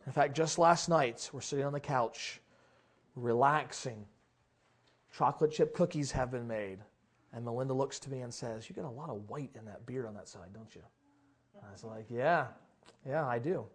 In 0.07 0.11
fact, 0.11 0.35
just 0.35 0.57
last 0.57 0.89
night, 0.89 1.29
we're 1.31 1.41
sitting 1.41 1.65
on 1.65 1.73
the 1.73 1.79
couch 1.79 2.40
relaxing. 3.15 4.05
Chocolate 5.15 5.51
chip 5.51 5.73
cookies 5.73 6.11
have 6.11 6.31
been 6.31 6.47
made. 6.47 6.79
And 7.33 7.45
Melinda 7.45 7.73
looks 7.73 7.99
to 7.99 8.11
me 8.11 8.21
and 8.21 8.33
says, 8.33 8.69
You 8.69 8.75
got 8.75 8.85
a 8.85 8.89
lot 8.89 9.09
of 9.09 9.29
white 9.29 9.51
in 9.55 9.65
that 9.65 9.85
beard 9.85 10.05
on 10.05 10.13
that 10.15 10.27
side, 10.27 10.53
don't 10.53 10.73
you? 10.75 10.81
And 11.55 11.63
I 11.67 11.71
was 11.71 11.83
like, 11.83 12.05
Yeah, 12.09 12.47
yeah, 13.07 13.25
I 13.25 13.39
do. 13.39 13.65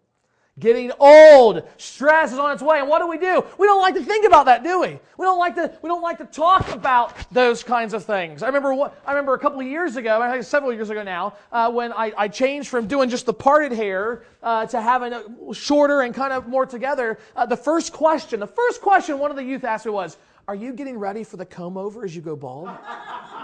Getting 0.59 0.91
old, 0.99 1.69
stress 1.77 2.33
is 2.33 2.39
on 2.39 2.51
its 2.51 2.63
way, 2.63 2.79
and 2.79 2.89
what 2.89 2.97
do 2.99 3.07
we 3.07 3.19
do? 3.19 3.45
We 3.59 3.67
don't 3.67 3.79
like 3.79 3.93
to 3.93 4.03
think 4.03 4.25
about 4.25 4.47
that, 4.47 4.63
do 4.63 4.81
we? 4.81 4.99
We 5.17 5.23
don't 5.23 5.37
like 5.37 5.53
to. 5.53 5.71
We 5.83 5.87
don't 5.87 6.01
like 6.01 6.17
to 6.17 6.25
talk 6.25 6.73
about 6.73 7.13
those 7.31 7.63
kinds 7.63 7.93
of 7.93 8.03
things. 8.05 8.41
I 8.41 8.47
remember. 8.47 8.73
What, 8.73 8.99
I 9.05 9.11
remember 9.11 9.35
a 9.35 9.39
couple 9.39 9.59
of 9.59 9.67
years 9.67 9.97
ago, 9.97 10.19
I 10.19 10.31
think 10.31 10.43
several 10.43 10.73
years 10.73 10.89
ago 10.89 11.03
now, 11.03 11.35
uh, 11.51 11.71
when 11.71 11.93
I, 11.93 12.11
I, 12.17 12.27
changed 12.27 12.69
from 12.69 12.87
doing 12.87 13.07
just 13.07 13.27
the 13.27 13.35
parted 13.35 13.71
hair 13.71 14.23
uh, 14.41 14.65
to 14.65 14.81
having 14.81 15.13
a 15.13 15.53
shorter 15.53 16.01
and 16.01 16.13
kind 16.13 16.33
of 16.33 16.47
more 16.47 16.65
together. 16.65 17.19
Uh, 17.35 17.45
the 17.45 17.57
first 17.57 17.93
question, 17.93 18.39
the 18.39 18.47
first 18.47 18.81
question 18.81 19.19
one 19.19 19.29
of 19.29 19.37
the 19.37 19.43
youth 19.43 19.63
asked 19.63 19.85
me 19.85 19.91
was, 19.91 20.17
"Are 20.47 20.55
you 20.55 20.73
getting 20.73 20.97
ready 20.97 21.23
for 21.23 21.37
the 21.37 21.45
comb 21.45 21.77
over 21.77 22.03
as 22.03 22.15
you 22.15 22.23
go 22.23 22.35
bald?" 22.35 22.69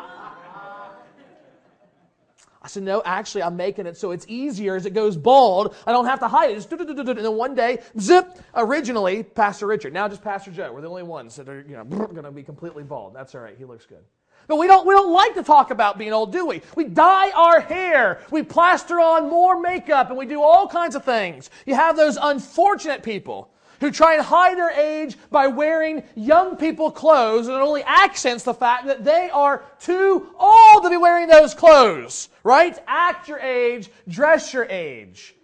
I 2.63 2.69
said, 2.69 2.83
no, 2.83 3.01
actually, 3.03 3.43
I'm 3.43 3.57
making 3.57 3.87
it 3.87 3.97
so 3.97 4.11
it's 4.11 4.25
easier 4.29 4.75
as 4.75 4.85
it 4.85 4.93
goes 4.93 5.17
bald. 5.17 5.75
I 5.85 5.91
don't 5.91 6.05
have 6.05 6.21
to 6.21 6.29
hide 6.29 6.51
it. 6.51 6.71
And 6.71 7.17
then 7.19 7.35
one 7.35 7.55
day, 7.55 7.79
zip, 7.99 8.39
originally, 8.55 9.23
Pastor 9.23 9.67
Richard. 9.67 9.91
Now 9.93 10.07
just 10.07 10.23
Pastor 10.23 10.49
Joe. 10.49 10.71
We're 10.71 10.81
the 10.81 10.89
only 10.89 11.03
ones 11.03 11.35
that 11.35 11.49
are, 11.49 11.61
you 11.61 11.75
know, 11.75 11.83
going 11.83 12.23
to 12.23 12.31
be 12.31 12.43
completely 12.43 12.83
bald. 12.83 13.13
That's 13.13 13.35
all 13.35 13.41
right. 13.41 13.55
He 13.57 13.65
looks 13.65 13.85
good. 13.85 14.03
But 14.47 14.57
we 14.57 14.67
don't, 14.67 14.85
we 14.87 14.93
don't 14.93 15.11
like 15.11 15.35
to 15.35 15.43
talk 15.43 15.71
about 15.71 15.97
being 15.97 16.13
old, 16.13 16.31
do 16.31 16.45
we? 16.45 16.61
We 16.75 16.85
dye 16.85 17.31
our 17.31 17.59
hair. 17.59 18.21
We 18.31 18.43
plaster 18.43 18.99
on 18.99 19.29
more 19.29 19.59
makeup 19.59 20.09
and 20.09 20.17
we 20.17 20.25
do 20.25 20.41
all 20.41 20.67
kinds 20.67 20.95
of 20.95 21.03
things. 21.03 21.49
You 21.65 21.75
have 21.75 21.95
those 21.95 22.17
unfortunate 22.21 23.03
people 23.03 23.53
who 23.79 23.91
try 23.91 24.15
and 24.15 24.23
hide 24.23 24.57
their 24.57 24.71
age 24.71 25.17
by 25.29 25.47
wearing 25.47 26.03
young 26.15 26.55
people 26.55 26.91
clothes, 26.91 27.47
and 27.47 27.55
it 27.55 27.61
only 27.61 27.83
accents 27.83 28.43
the 28.43 28.53
fact 28.53 28.85
that 28.87 29.03
they 29.03 29.29
are 29.31 29.63
too 29.79 30.29
old 30.39 30.83
to 30.83 30.89
be 30.89 30.97
wearing 30.97 31.27
those 31.27 31.53
clothes, 31.53 32.29
right? 32.43 32.77
Act 32.87 33.27
your 33.27 33.39
age, 33.39 33.89
dress 34.07 34.53
your 34.53 34.65
age. 34.65 35.35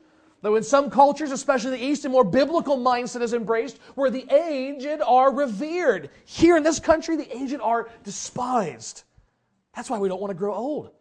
Though 0.41 0.55
in 0.55 0.63
some 0.63 0.89
cultures, 0.89 1.31
especially 1.31 1.71
the 1.71 1.83
East, 1.83 2.05
a 2.05 2.09
more 2.09 2.23
biblical 2.23 2.77
mindset 2.77 3.21
is 3.21 3.33
embraced 3.33 3.77
where 3.95 4.09
the 4.09 4.25
aged 4.33 5.01
are 5.01 5.33
revered. 5.33 6.09
Here 6.23 6.55
in 6.55 6.63
this 6.63 6.79
country, 6.79 7.17
the 7.17 7.37
aged 7.37 7.59
are 7.61 7.89
despised. 8.03 9.03
That's 9.75 9.89
why 9.89 9.97
we 9.97 10.07
don't 10.07 10.21
want 10.21 10.31
to 10.31 10.37
grow 10.37 10.55
old 10.55 10.91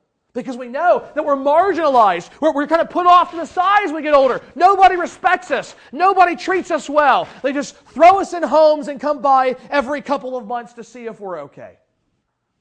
because 0.42 0.56
we 0.56 0.68
know 0.68 1.08
that 1.14 1.24
we're 1.24 1.36
marginalized. 1.36 2.30
We're, 2.40 2.52
we're 2.52 2.66
kind 2.66 2.80
of 2.80 2.90
put 2.90 3.06
off 3.06 3.30
to 3.32 3.36
the 3.36 3.46
side 3.46 3.84
as 3.84 3.92
we 3.92 4.02
get 4.02 4.14
older. 4.14 4.40
Nobody 4.54 4.96
respects 4.96 5.50
us. 5.50 5.74
Nobody 5.92 6.36
treats 6.36 6.70
us 6.70 6.88
well. 6.88 7.28
They 7.42 7.52
just 7.52 7.76
throw 7.76 8.20
us 8.20 8.32
in 8.32 8.42
homes 8.42 8.88
and 8.88 9.00
come 9.00 9.20
by 9.20 9.56
every 9.70 10.00
couple 10.00 10.36
of 10.36 10.46
months 10.46 10.72
to 10.74 10.84
see 10.84 11.06
if 11.06 11.20
we're 11.20 11.40
okay. 11.40 11.78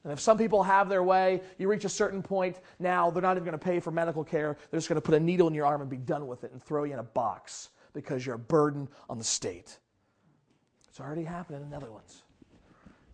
And 0.04 0.12
if 0.12 0.20
some 0.20 0.38
people 0.38 0.62
have 0.62 0.88
their 0.88 1.02
way, 1.02 1.42
you 1.58 1.68
reach 1.68 1.84
a 1.84 1.88
certain 1.88 2.22
point, 2.22 2.56
now 2.78 3.10
they're 3.10 3.22
not 3.22 3.36
even 3.36 3.44
going 3.44 3.58
to 3.58 3.64
pay 3.64 3.80
for 3.80 3.90
medical 3.90 4.24
care. 4.24 4.56
They're 4.70 4.78
just 4.78 4.88
going 4.88 5.00
to 5.00 5.04
put 5.04 5.14
a 5.14 5.20
needle 5.20 5.48
in 5.48 5.54
your 5.54 5.66
arm 5.66 5.80
and 5.80 5.90
be 5.90 5.96
done 5.96 6.26
with 6.26 6.44
it 6.44 6.52
and 6.52 6.62
throw 6.62 6.84
you 6.84 6.94
in 6.94 6.98
a 6.98 7.04
box 7.04 7.70
because 7.92 8.24
you're 8.24 8.36
a 8.36 8.38
burden 8.38 8.88
on 9.10 9.18
the 9.18 9.24
state. 9.24 9.78
It's 10.88 11.00
already 11.00 11.24
happening 11.24 11.62
in 11.62 11.68
the 11.68 11.76
Netherlands. 11.76 12.22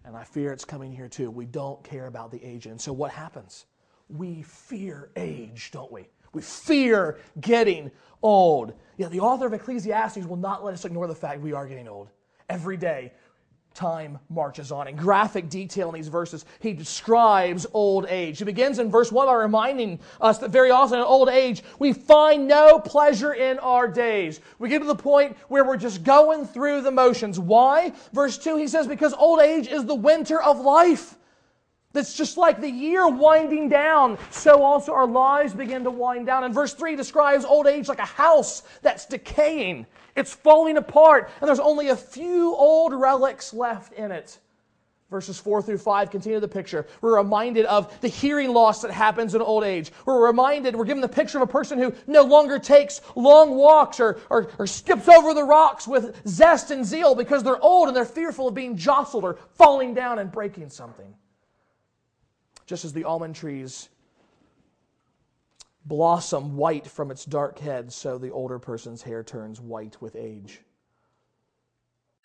And 0.05 0.17
I 0.17 0.25
fear 0.25 0.53
it's 0.53 0.65
coming 0.65 0.93
here 0.93 1.09
too. 1.09 1.31
We 1.31 1.47
don't 1.47 1.83
care 1.83 2.07
about 2.07 2.31
the 2.31 2.43
aged. 2.45 2.67
And 2.67 2.81
so 2.81 2.93
what 2.93 3.11
happens? 3.11 3.67
We 4.09 4.43
fear 4.43 5.11
age, 5.17 5.71
don't 5.73 5.91
we? 5.91 6.09
We 6.33 6.43
fear 6.43 7.19
getting 7.41 7.91
old. 8.23 8.75
Yeah, 8.97 9.09
the 9.09 9.21
author 9.21 9.47
of 9.47 9.53
Ecclesiastes 9.53 10.27
will 10.27 10.37
not 10.37 10.65
let 10.65 10.75
us 10.75 10.85
ignore 10.85 11.07
the 11.07 11.15
fact 11.15 11.41
we 11.41 11.53
are 11.53 11.67
getting 11.67 11.89
old. 11.89 12.09
Every 12.49 12.77
day, 12.77 13.13
time 13.75 14.19
marches 14.29 14.71
on. 14.71 14.89
In 14.89 14.97
graphic 14.97 15.49
detail 15.49 15.89
in 15.89 15.95
these 15.95 16.09
verses, 16.09 16.45
he 16.61 16.73
describes 16.73 17.67
old 17.73 18.07
age. 18.09 18.39
He 18.39 18.45
begins 18.45 18.79
in 18.79 18.91
verse 18.91 19.11
1 19.11 19.27
by 19.27 19.35
reminding 19.35 20.01
us 20.21 20.39
that 20.39 20.51
very 20.51 20.71
often 20.71 20.99
in 20.99 21.05
old 21.05 21.29
age, 21.29 21.63
we 21.79 21.93
find 21.93 22.47
no 22.47 22.79
pleasure 22.79 23.33
in 23.33 23.59
our 23.59 23.89
days. 23.89 24.41
We 24.59 24.69
get 24.69 24.79
to 24.81 24.87
the 24.87 24.95
point 24.95 25.37
where 25.49 25.65
we're 25.65 25.77
just 25.77 26.05
going 26.05 26.47
through 26.47 26.83
the 26.83 26.93
motions. 26.93 27.39
Why? 27.39 27.93
Verse 28.13 28.39
2, 28.39 28.57
he 28.57 28.69
says, 28.69 28.87
because 28.87 29.13
old 29.13 29.41
age 29.41 29.67
is 29.67 29.85
the 29.85 29.95
winter 29.95 30.41
of 30.41 30.61
life. 30.61 31.17
That's 31.95 32.13
just 32.13 32.37
like 32.37 32.61
the 32.61 32.71
year 32.71 33.09
winding 33.09 33.69
down, 33.69 34.19
so 34.31 34.65
also 34.65 34.93
our 34.93 35.07
lives 35.07 35.55
begin 35.55 35.85
to 35.85 35.91
wind 35.93 36.27
down. 36.27 36.43
And 36.43 36.53
verse 36.53 36.75
3 36.75 36.97
describes 36.97 37.45
old 37.45 37.69
age 37.69 37.89
like 37.89 38.01
a 38.01 38.05
house 38.05 38.65
that's 38.83 39.07
decaying. 39.07 39.87
It's 40.17 40.35
falling 40.35 40.77
apart, 40.77 41.31
and 41.41 41.49
there's 41.49 41.61
only 41.61 41.89
a 41.89 41.97
few 41.97 42.53
old 42.55 42.93
relics 42.93 43.55
left 43.55 43.93
in 43.93 44.11
it. 44.11 44.41
Verses 45.09 45.39
4 45.39 45.63
through 45.63 45.79
5 45.79 46.11
continue 46.11 46.41
the 46.41 46.49
picture. 46.49 46.89
We're 47.01 47.19
reminded 47.19 47.65
of 47.67 48.01
the 48.01 48.09
hearing 48.09 48.53
loss 48.53 48.83
that 48.83 48.91
happens 48.91 49.37
in 49.37 49.41
old 49.41 49.63
age. 49.63 49.93
We're 50.05 50.27
reminded, 50.27 50.75
we're 50.75 50.87
given 50.87 51.01
the 51.01 51.09
picture 51.09 51.39
of 51.39 51.43
a 51.43 51.53
person 51.53 51.79
who 51.79 51.95
no 52.09 52.23
longer 52.23 52.59
takes 52.59 53.03
long 53.15 53.55
walks 53.55 54.01
or, 54.01 54.19
or, 54.31 54.51
or 54.59 54.67
skips 54.67 55.09
over 55.09 55.33
the 55.33 55.45
rocks 55.45 55.87
with 55.87 56.21
zest 56.27 56.73
and 56.73 56.85
zeal 56.85 57.15
because 57.15 57.45
they're 57.45 57.63
old 57.63 57.87
and 57.87 57.97
they're 57.97 58.05
fearful 58.05 58.49
of 58.49 58.55
being 58.55 58.77
jostled 58.77 59.23
or 59.23 59.39
falling 59.53 59.95
down 59.95 60.19
and 60.19 60.33
breaking 60.33 60.71
something 60.71 61.15
just 62.67 62.85
as 62.85 62.93
the 62.93 63.05
almond 63.05 63.35
trees 63.35 63.89
blossom 65.85 66.57
white 66.57 66.87
from 66.87 67.11
its 67.11 67.25
dark 67.25 67.59
head, 67.59 67.93
so 67.93 68.19
the 68.19 68.31
older 68.31 68.59
person's 68.59 69.03
hair 69.03 69.23
turns 69.23 69.61
white 69.61 70.01
with 70.01 70.17
age. 70.17 70.61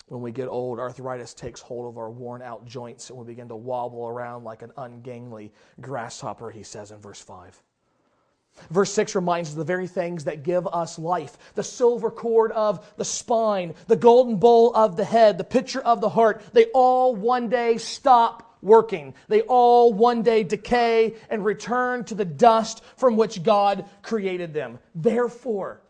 When 0.07 0.21
we 0.21 0.31
get 0.31 0.47
old, 0.47 0.79
arthritis 0.79 1.33
takes 1.33 1.61
hold 1.61 1.87
of 1.87 1.97
our 1.97 2.09
worn 2.09 2.41
out 2.41 2.65
joints 2.65 3.09
and 3.09 3.19
we 3.19 3.25
begin 3.25 3.49
to 3.49 3.55
wobble 3.55 4.07
around 4.07 4.43
like 4.43 4.63
an 4.63 4.71
ungainly 4.77 5.51
grasshopper, 5.79 6.49
he 6.49 6.63
says 6.63 6.91
in 6.91 6.99
verse 6.99 7.21
5. 7.21 7.61
Verse 8.71 8.91
6 8.91 9.15
reminds 9.15 9.49
us 9.49 9.53
of 9.53 9.59
the 9.59 9.65
very 9.65 9.87
things 9.87 10.23
that 10.23 10.43
give 10.43 10.67
us 10.67 10.97
life 10.97 11.37
the 11.53 11.63
silver 11.63 12.09
cord 12.09 12.51
of 12.53 12.93
the 12.97 13.05
spine, 13.05 13.75
the 13.87 13.95
golden 13.95 14.37
bowl 14.37 14.73
of 14.73 14.95
the 14.95 15.05
head, 15.05 15.37
the 15.37 15.43
pitcher 15.43 15.81
of 15.81 16.01
the 16.01 16.09
heart. 16.09 16.41
They 16.53 16.65
all 16.73 17.15
one 17.15 17.47
day 17.47 17.77
stop 17.77 18.48
working. 18.61 19.13
They 19.27 19.41
all 19.41 19.93
one 19.93 20.21
day 20.21 20.43
decay 20.43 21.15
and 21.29 21.43
return 21.43 22.03
to 22.05 22.15
the 22.15 22.25
dust 22.25 22.83
from 22.97 23.17
which 23.17 23.43
God 23.43 23.85
created 24.01 24.53
them. 24.53 24.79
Therefore, 24.95 25.81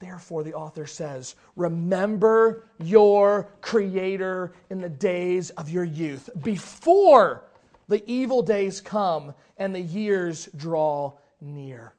Therefore, 0.00 0.42
the 0.42 0.52
author 0.52 0.86
says, 0.86 1.34
remember 1.56 2.64
your 2.78 3.48
Creator 3.62 4.52
in 4.68 4.82
the 4.82 4.88
days 4.90 5.48
of 5.50 5.70
your 5.70 5.84
youth, 5.84 6.28
before 6.42 7.44
the 7.88 8.02
evil 8.10 8.42
days 8.42 8.82
come 8.82 9.34
and 9.56 9.74
the 9.74 9.80
years 9.80 10.48
draw 10.56 11.14
near. 11.40 11.94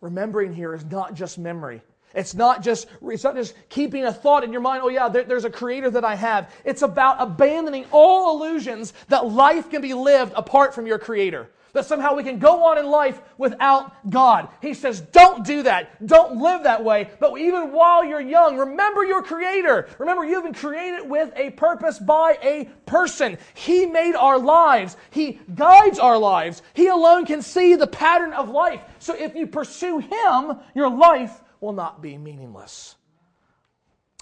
Remembering 0.00 0.52
here 0.52 0.74
is 0.74 0.84
not 0.84 1.14
just 1.14 1.38
memory. 1.38 1.82
It's 2.14 2.34
not 2.34 2.62
just 2.62 2.88
it's 3.02 3.24
not 3.24 3.36
just 3.36 3.54
keeping 3.68 4.04
a 4.04 4.12
thought 4.12 4.44
in 4.44 4.52
your 4.52 4.60
mind. 4.60 4.82
Oh 4.84 4.88
yeah, 4.88 5.08
there, 5.08 5.24
there's 5.24 5.44
a 5.44 5.50
creator 5.50 5.90
that 5.90 6.04
I 6.04 6.14
have. 6.16 6.52
It's 6.64 6.82
about 6.82 7.16
abandoning 7.20 7.86
all 7.92 8.36
illusions 8.36 8.92
that 9.08 9.26
life 9.26 9.70
can 9.70 9.82
be 9.82 9.94
lived 9.94 10.32
apart 10.34 10.74
from 10.74 10.86
your 10.86 10.98
creator. 10.98 11.50
That 11.72 11.86
somehow 11.86 12.16
we 12.16 12.24
can 12.24 12.40
go 12.40 12.64
on 12.64 12.78
in 12.78 12.86
life 12.86 13.20
without 13.38 14.10
God. 14.10 14.48
He 14.60 14.74
says, 14.74 15.00
don't 15.00 15.46
do 15.46 15.62
that. 15.62 16.04
Don't 16.04 16.38
live 16.38 16.64
that 16.64 16.82
way. 16.82 17.10
But 17.20 17.38
even 17.38 17.70
while 17.70 18.04
you're 18.04 18.20
young, 18.20 18.58
remember 18.58 19.04
your 19.04 19.22
creator. 19.22 19.88
Remember 19.98 20.24
you've 20.24 20.42
been 20.42 20.52
created 20.52 21.08
with 21.08 21.32
a 21.36 21.50
purpose 21.50 22.00
by 22.00 22.38
a 22.42 22.64
person. 22.86 23.38
He 23.54 23.86
made 23.86 24.16
our 24.16 24.36
lives. 24.36 24.96
He 25.10 25.38
guides 25.54 26.00
our 26.00 26.18
lives. 26.18 26.62
He 26.74 26.88
alone 26.88 27.24
can 27.24 27.40
see 27.40 27.76
the 27.76 27.86
pattern 27.86 28.32
of 28.32 28.48
life. 28.48 28.80
So 28.98 29.14
if 29.14 29.36
you 29.36 29.46
pursue 29.46 29.98
him, 29.98 30.58
your 30.74 30.90
life 30.90 31.40
will 31.60 31.72
not 31.72 32.02
be 32.02 32.16
meaningless. 32.18 32.96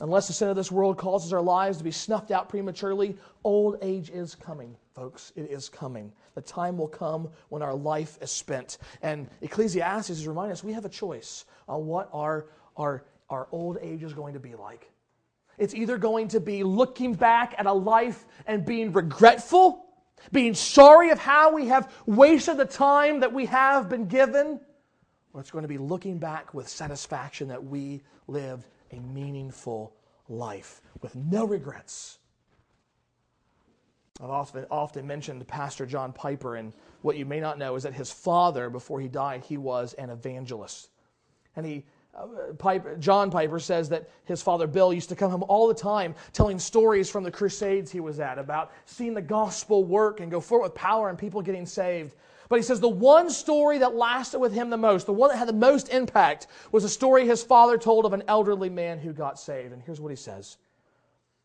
Unless 0.00 0.28
the 0.28 0.32
sin 0.32 0.48
of 0.48 0.56
this 0.56 0.70
world 0.70 0.96
causes 0.96 1.32
our 1.32 1.42
lives 1.42 1.78
to 1.78 1.84
be 1.84 1.90
snuffed 1.90 2.30
out 2.30 2.48
prematurely, 2.48 3.16
old 3.42 3.78
age 3.82 4.10
is 4.10 4.36
coming, 4.36 4.76
folks. 4.94 5.32
It 5.34 5.50
is 5.50 5.68
coming. 5.68 6.12
The 6.34 6.40
time 6.40 6.78
will 6.78 6.88
come 6.88 7.28
when 7.48 7.62
our 7.62 7.74
life 7.74 8.16
is 8.20 8.30
spent. 8.30 8.78
And 9.02 9.28
Ecclesiastes 9.42 10.10
is 10.10 10.28
reminding 10.28 10.52
us 10.52 10.62
we 10.62 10.72
have 10.72 10.84
a 10.84 10.90
choice 10.90 11.46
on 11.68 11.86
what 11.86 12.08
our, 12.12 12.46
our, 12.76 13.04
our 13.28 13.48
old 13.50 13.78
age 13.82 14.04
is 14.04 14.12
going 14.12 14.34
to 14.34 14.40
be 14.40 14.54
like. 14.54 14.88
It's 15.58 15.74
either 15.74 15.98
going 15.98 16.28
to 16.28 16.38
be 16.38 16.62
looking 16.62 17.14
back 17.14 17.56
at 17.58 17.66
a 17.66 17.72
life 17.72 18.24
and 18.46 18.64
being 18.64 18.92
regretful, 18.92 19.84
being 20.30 20.54
sorry 20.54 21.10
of 21.10 21.18
how 21.18 21.52
we 21.52 21.66
have 21.66 21.92
wasted 22.06 22.56
the 22.56 22.64
time 22.64 23.18
that 23.20 23.32
we 23.32 23.46
have 23.46 23.88
been 23.88 24.06
given, 24.06 24.60
it's 25.36 25.50
going 25.50 25.62
to 25.62 25.68
be 25.68 25.78
looking 25.78 26.18
back 26.18 26.54
with 26.54 26.68
satisfaction 26.68 27.48
that 27.48 27.62
we 27.62 28.02
lived 28.26 28.66
a 28.92 29.00
meaningful 29.00 29.94
life 30.28 30.80
with 31.02 31.14
no 31.14 31.44
regrets. 31.44 32.18
I've 34.20 34.30
often, 34.30 34.66
often 34.70 35.06
mentioned 35.06 35.46
Pastor 35.46 35.86
John 35.86 36.12
Piper, 36.12 36.56
and 36.56 36.72
what 37.02 37.16
you 37.16 37.24
may 37.24 37.40
not 37.40 37.58
know 37.58 37.76
is 37.76 37.84
that 37.84 37.94
his 37.94 38.10
father, 38.10 38.68
before 38.68 39.00
he 39.00 39.08
died, 39.08 39.44
he 39.44 39.56
was 39.56 39.94
an 39.94 40.10
evangelist. 40.10 40.88
And 41.54 41.64
he, 41.64 41.84
uh, 42.16 42.52
Piper, 42.58 42.96
John 42.96 43.30
Piper 43.30 43.60
says 43.60 43.88
that 43.90 44.10
his 44.24 44.42
father 44.42 44.66
Bill 44.66 44.92
used 44.92 45.08
to 45.10 45.16
come 45.16 45.30
home 45.30 45.44
all 45.46 45.68
the 45.68 45.74
time 45.74 46.16
telling 46.32 46.58
stories 46.58 47.08
from 47.08 47.22
the 47.22 47.30
crusades 47.30 47.92
he 47.92 48.00
was 48.00 48.18
at 48.18 48.38
about 48.38 48.72
seeing 48.86 49.14
the 49.14 49.22
gospel 49.22 49.84
work 49.84 50.18
and 50.20 50.30
go 50.30 50.40
forward 50.40 50.64
with 50.64 50.74
power 50.74 51.10
and 51.10 51.18
people 51.18 51.40
getting 51.40 51.66
saved. 51.66 52.14
But 52.48 52.56
he 52.56 52.62
says 52.62 52.80
the 52.80 52.88
one 52.88 53.30
story 53.30 53.78
that 53.78 53.94
lasted 53.94 54.38
with 54.38 54.52
him 54.52 54.70
the 54.70 54.76
most, 54.76 55.06
the 55.06 55.12
one 55.12 55.30
that 55.30 55.36
had 55.36 55.48
the 55.48 55.52
most 55.52 55.90
impact, 55.90 56.46
was 56.72 56.84
a 56.84 56.88
story 56.88 57.26
his 57.26 57.42
father 57.42 57.76
told 57.76 58.06
of 58.06 58.14
an 58.14 58.24
elderly 58.26 58.70
man 58.70 58.98
who 58.98 59.12
got 59.12 59.38
saved. 59.38 59.72
And 59.72 59.82
here's 59.82 60.00
what 60.00 60.10
he 60.10 60.16
says 60.16 60.56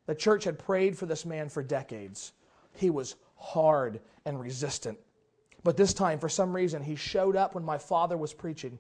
The 0.06 0.16
church 0.16 0.46
had 0.46 0.60
prayed 0.60 0.98
for 0.98 1.06
this 1.06 1.26
man 1.26 1.50
for 1.50 1.62
decades. 1.62 2.32
He 2.74 2.90
was 2.90 3.16
hard 3.36 4.00
and 4.26 4.40
resistant. 4.40 4.98
But 5.64 5.78
this 5.78 5.94
time, 5.94 6.20
for 6.20 6.30
some 6.30 6.56
reason, 6.56 6.84
he 6.84 6.96
showed 6.96 7.36
up 7.36 7.56
when 7.56 7.64
my 7.64 7.78
father 7.78 8.18
was 8.18 8.34
preaching. 8.34 8.80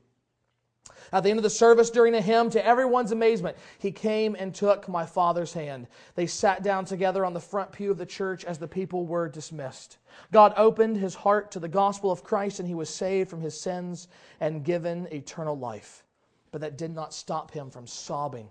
At 1.13 1.23
the 1.23 1.29
end 1.29 1.37
of 1.37 1.43
the 1.43 1.49
service, 1.49 1.89
during 1.91 2.15
a 2.15 2.21
hymn, 2.21 2.49
to 2.49 2.65
everyone's 2.65 3.11
amazement, 3.11 3.55
he 3.77 3.91
came 3.91 4.35
and 4.35 4.53
took 4.53 4.87
my 4.89 5.05
father's 5.05 5.53
hand. 5.53 5.87
They 6.15 6.25
sat 6.25 6.63
down 6.63 6.85
together 6.85 7.23
on 7.23 7.33
the 7.33 7.39
front 7.39 7.71
pew 7.71 7.91
of 7.91 7.97
the 7.97 8.05
church 8.05 8.43
as 8.45 8.57
the 8.57 8.67
people 8.67 9.05
were 9.05 9.29
dismissed. 9.29 9.97
God 10.31 10.53
opened 10.57 10.97
his 10.97 11.13
heart 11.13 11.51
to 11.51 11.59
the 11.59 11.67
gospel 11.67 12.11
of 12.11 12.23
Christ, 12.23 12.59
and 12.59 12.67
he 12.67 12.73
was 12.73 12.89
saved 12.89 13.29
from 13.29 13.41
his 13.41 13.59
sins 13.59 14.07
and 14.39 14.65
given 14.65 15.07
eternal 15.11 15.57
life. 15.57 16.03
But 16.51 16.61
that 16.61 16.77
did 16.77 16.93
not 16.93 17.13
stop 17.13 17.51
him 17.51 17.69
from 17.69 17.85
sobbing 17.87 18.49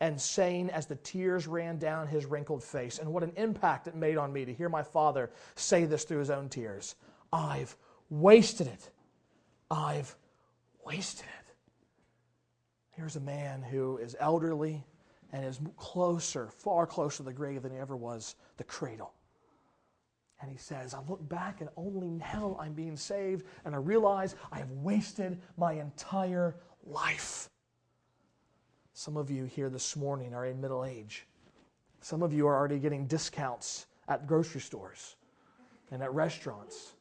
and 0.00 0.20
saying 0.20 0.70
as 0.70 0.86
the 0.86 0.96
tears 0.96 1.46
ran 1.46 1.78
down 1.78 2.06
his 2.06 2.26
wrinkled 2.26 2.62
face. 2.62 2.98
And 2.98 3.12
what 3.12 3.22
an 3.22 3.32
impact 3.36 3.86
it 3.86 3.94
made 3.94 4.18
on 4.18 4.32
me 4.32 4.44
to 4.44 4.52
hear 4.52 4.68
my 4.68 4.82
father 4.82 5.30
say 5.54 5.86
this 5.86 6.04
through 6.04 6.18
his 6.18 6.30
own 6.30 6.48
tears 6.48 6.94
I've 7.32 7.74
wasted 8.10 8.66
it. 8.66 8.90
I've 9.70 10.14
wasted 10.84 11.24
it. 11.24 11.43
Here's 12.96 13.16
a 13.16 13.20
man 13.20 13.62
who 13.62 13.98
is 13.98 14.16
elderly 14.20 14.84
and 15.32 15.44
is 15.44 15.58
closer, 15.76 16.48
far 16.48 16.86
closer 16.86 17.18
to 17.18 17.22
the 17.24 17.32
grave 17.32 17.62
than 17.62 17.72
he 17.72 17.78
ever 17.78 17.96
was 17.96 18.36
the 18.56 18.64
cradle. 18.64 19.12
And 20.40 20.50
he 20.50 20.58
says, 20.58 20.94
I 20.94 21.00
look 21.08 21.26
back 21.28 21.60
and 21.60 21.70
only 21.76 22.08
now 22.08 22.56
I'm 22.60 22.72
being 22.72 22.96
saved, 22.96 23.46
and 23.64 23.74
I 23.74 23.78
realize 23.78 24.36
I 24.52 24.58
have 24.58 24.70
wasted 24.70 25.40
my 25.56 25.72
entire 25.72 26.56
life. 26.86 27.48
Some 28.92 29.16
of 29.16 29.30
you 29.30 29.44
here 29.44 29.70
this 29.70 29.96
morning 29.96 30.34
are 30.34 30.46
in 30.46 30.60
middle 30.60 30.84
age. 30.84 31.26
Some 32.00 32.22
of 32.22 32.32
you 32.32 32.46
are 32.46 32.54
already 32.54 32.78
getting 32.78 33.06
discounts 33.06 33.86
at 34.06 34.26
grocery 34.26 34.60
stores 34.60 35.16
and 35.90 36.02
at 36.02 36.12
restaurants. 36.12 36.92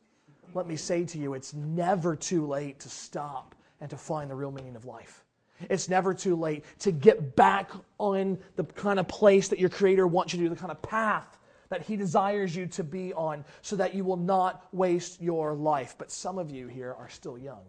let 0.53 0.67
me 0.67 0.75
say 0.75 1.03
to 1.05 1.17
you, 1.17 1.33
it's 1.33 1.53
never 1.53 2.15
too 2.15 2.47
late 2.47 2.79
to 2.79 2.89
stop 2.89 3.53
and 3.81 3.89
to 3.89 3.97
find 3.97 4.31
the 4.31 4.35
real 4.35 4.51
meaning 4.51 4.75
of 4.75 4.85
life. 4.85 5.22
It's 5.70 5.89
never 5.89 6.13
too 6.13 6.36
late 6.36 6.65
to 6.79 6.91
get 6.91 7.36
back 7.36 7.72
on 7.98 8.38
the 8.55 8.63
kind 8.63 9.00
of 9.00 9.08
place 9.08 9.48
that 9.50 9.60
your 9.60 9.70
Creator 9.70 10.08
wants 10.08 10.34
you 10.34 10.39
to 10.39 10.46
do, 10.46 10.50
the 10.50 10.60
kind 10.60 10.72
of 10.72 10.82
path 10.82 11.38
that 11.70 11.82
He 11.82 11.96
desires 11.96 12.55
you 12.55 12.67
to 12.67 12.84
be 12.84 13.13
on, 13.13 13.43
so 13.62 13.75
that 13.75 13.96
you 13.96 14.03
will 14.03 14.17
not 14.17 14.67
waste 14.72 15.22
your 15.22 15.53
life. 15.53 15.96
But 15.98 16.12
some 16.12 16.38
of 16.38 16.51
you 16.51 16.67
here 16.67 16.93
are 16.93 17.10
still 17.10 17.38
young. 17.38 17.63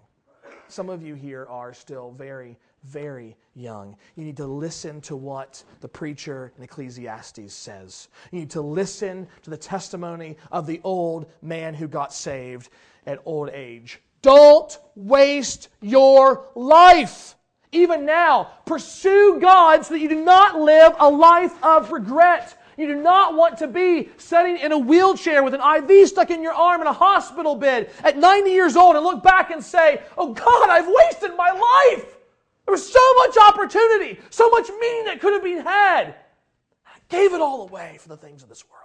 Some 0.69 0.89
of 0.89 1.03
you 1.03 1.15
here 1.15 1.47
are 1.49 1.73
still 1.75 2.11
very, 2.13 2.59
very 2.85 3.37
young. 3.55 3.97
You 4.17 4.25
need 4.25 4.37
to 4.39 4.47
listen 4.47 5.01
to 5.03 5.17
what 5.17 5.63
the 5.81 5.89
preacher 5.89 6.53
in 6.57 6.65
Ecclesiastes 6.65 7.53
says. 7.53 8.09
You 8.31 8.41
need 8.41 8.51
to 8.51 8.61
listen 8.61 9.27
to 9.43 9.51
the 9.51 9.57
testimony 9.57 10.37
of 10.51 10.67
the 10.67 10.81
old 10.85 11.31
man 11.43 11.75
who 11.75 11.89
got 11.89 12.13
saved 12.13 12.71
at 13.07 13.21
old 13.25 13.51
age. 13.51 14.01
Don't 14.23 14.79
waste 14.95 15.69
your 15.81 16.49
life. 16.55 17.37
Even 17.75 18.07
now, 18.07 18.53
pursue 18.65 19.39
God 19.41 19.85
so 19.85 19.95
that 19.95 20.01
you 20.01 20.09
do 20.09 20.25
not 20.25 20.61
live 20.61 20.95
a 20.99 21.11
life 21.11 21.53
of 21.63 21.91
regret. 21.91 22.57
You 22.77 22.87
do 22.87 22.95
not 22.95 23.35
want 23.35 23.59
to 23.59 23.67
be 23.67 24.11
sitting 24.17 24.59
in 24.59 24.73
a 24.73 24.79
wheelchair 24.79 25.43
with 25.43 25.55
an 25.55 25.61
IV 25.61 26.09
stuck 26.09 26.31
in 26.31 26.43
your 26.43 26.53
arm 26.53 26.81
in 26.81 26.87
a 26.87 26.93
hospital 26.93 27.57
bed 27.57 27.91
at 28.03 28.17
90 28.17 28.51
years 28.51 28.77
old 28.77 28.95
and 28.97 29.05
look 29.05 29.23
back 29.23 29.51
and 29.51 29.63
say, 29.63 30.03
Oh 30.17 30.33
God, 30.33 30.71
I've 30.71 30.87
wasted 30.89 31.37
my 31.37 31.51
life. 31.51 32.17
There 32.65 32.73
was 32.73 32.91
so 32.91 33.15
much 33.15 33.37
opportunity, 33.37 34.21
so 34.31 34.49
much 34.51 34.69
meaning 34.81 35.05
that 35.07 35.21
could 35.21 35.33
have 35.33 35.43
been 35.43 35.63
had. 35.65 36.15
I 36.87 36.99
gave 37.09 37.35
it 37.35 37.41
all 37.41 37.69
away 37.69 37.99
for 38.01 38.09
the 38.09 38.17
things 38.17 38.43
of 38.43 38.49
this 38.49 38.65
world. 38.71 38.84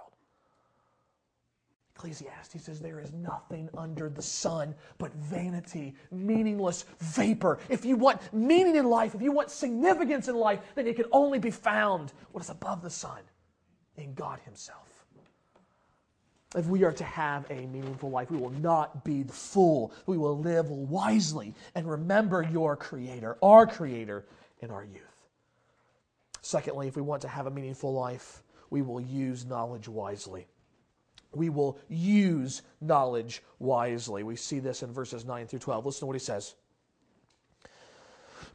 Ecclesiastes 2.00 2.64
says 2.64 2.80
there 2.80 2.98
is 2.98 3.12
nothing 3.12 3.68
under 3.76 4.08
the 4.08 4.22
sun 4.22 4.74
but 4.96 5.12
vanity, 5.16 5.94
meaningless 6.10 6.86
vapor. 6.98 7.58
If 7.68 7.84
you 7.84 7.96
want 7.96 8.22
meaning 8.32 8.76
in 8.76 8.86
life, 8.86 9.14
if 9.14 9.20
you 9.20 9.32
want 9.32 9.50
significance 9.50 10.26
in 10.26 10.34
life, 10.34 10.60
then 10.74 10.86
it 10.86 10.96
can 10.96 11.04
only 11.12 11.38
be 11.38 11.50
found 11.50 12.14
what 12.32 12.42
is 12.42 12.48
above 12.48 12.80
the 12.80 12.88
sun 12.88 13.20
in 13.98 14.14
God 14.14 14.38
Himself. 14.46 15.04
If 16.56 16.66
we 16.66 16.84
are 16.84 16.92
to 16.92 17.04
have 17.04 17.44
a 17.50 17.66
meaningful 17.66 18.08
life, 18.08 18.30
we 18.30 18.38
will 18.38 18.48
not 18.48 19.04
be 19.04 19.22
the 19.22 19.34
fool. 19.34 19.92
We 20.06 20.16
will 20.16 20.38
live 20.38 20.70
wisely 20.70 21.54
and 21.74 21.88
remember 21.88 22.42
your 22.50 22.76
Creator, 22.76 23.36
our 23.42 23.66
Creator, 23.66 24.24
in 24.60 24.70
our 24.70 24.84
youth. 24.84 25.02
Secondly, 26.40 26.88
if 26.88 26.96
we 26.96 27.02
want 27.02 27.20
to 27.22 27.28
have 27.28 27.46
a 27.46 27.50
meaningful 27.50 27.92
life, 27.92 28.42
we 28.70 28.80
will 28.80 29.02
use 29.02 29.44
knowledge 29.44 29.86
wisely 29.86 30.46
we 31.32 31.48
will 31.48 31.78
use 31.88 32.62
knowledge 32.80 33.42
wisely. 33.58 34.22
We 34.22 34.36
see 34.36 34.58
this 34.58 34.82
in 34.82 34.92
verses 34.92 35.24
9 35.24 35.46
through 35.46 35.60
12. 35.60 35.86
Listen 35.86 36.00
to 36.00 36.06
what 36.06 36.16
he 36.16 36.20
says. 36.20 36.54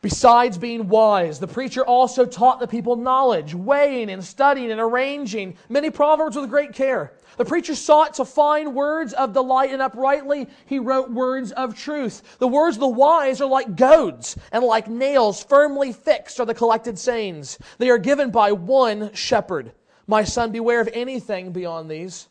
Besides 0.02 0.58
being 0.60 0.88
wise, 0.88 1.40
the 1.40 1.48
preacher 1.48 1.84
also 1.84 2.26
taught 2.26 2.60
the 2.60 2.68
people 2.68 2.96
knowledge, 2.96 3.56
weighing 3.56 4.12
and 4.12 4.24
studying 4.24 4.70
and 4.70 4.80
arranging 4.80 5.58
many 5.68 5.90
proverbs 5.90 6.36
with 6.36 6.50
great 6.50 6.74
care. 6.74 7.14
The 7.38 7.46
preacher 7.46 7.74
sought 7.74 8.14
to 8.16 8.26
find 8.26 8.76
words 8.76 9.14
of 9.14 9.34
delight, 9.34 9.72
and 9.72 9.82
uprightly 9.82 10.48
he 10.68 10.78
wrote 10.78 11.10
words 11.10 11.52
of 11.54 11.76
truth. 11.76 12.38
The 12.38 12.48
words 12.48 12.78
of 12.78 12.82
the 12.82 12.88
wise 12.88 13.42
are 13.42 13.50
like 13.50 13.76
goads, 13.76 14.38
and 14.52 14.64
like 14.64 14.88
nails 14.88 15.44
firmly 15.44 15.92
fixed 15.92 16.40
are 16.40 16.46
the 16.46 16.54
collected 16.54 17.00
sayings. 17.00 17.58
They 17.80 17.90
are 17.90 17.98
given 17.98 18.30
by 18.30 18.52
one 18.52 19.12
shepherd. 19.14 19.72
My 20.06 20.24
son, 20.24 20.52
beware 20.52 20.82
of 20.82 20.90
anything 20.94 21.52
beyond 21.52 21.90
these 21.90 22.28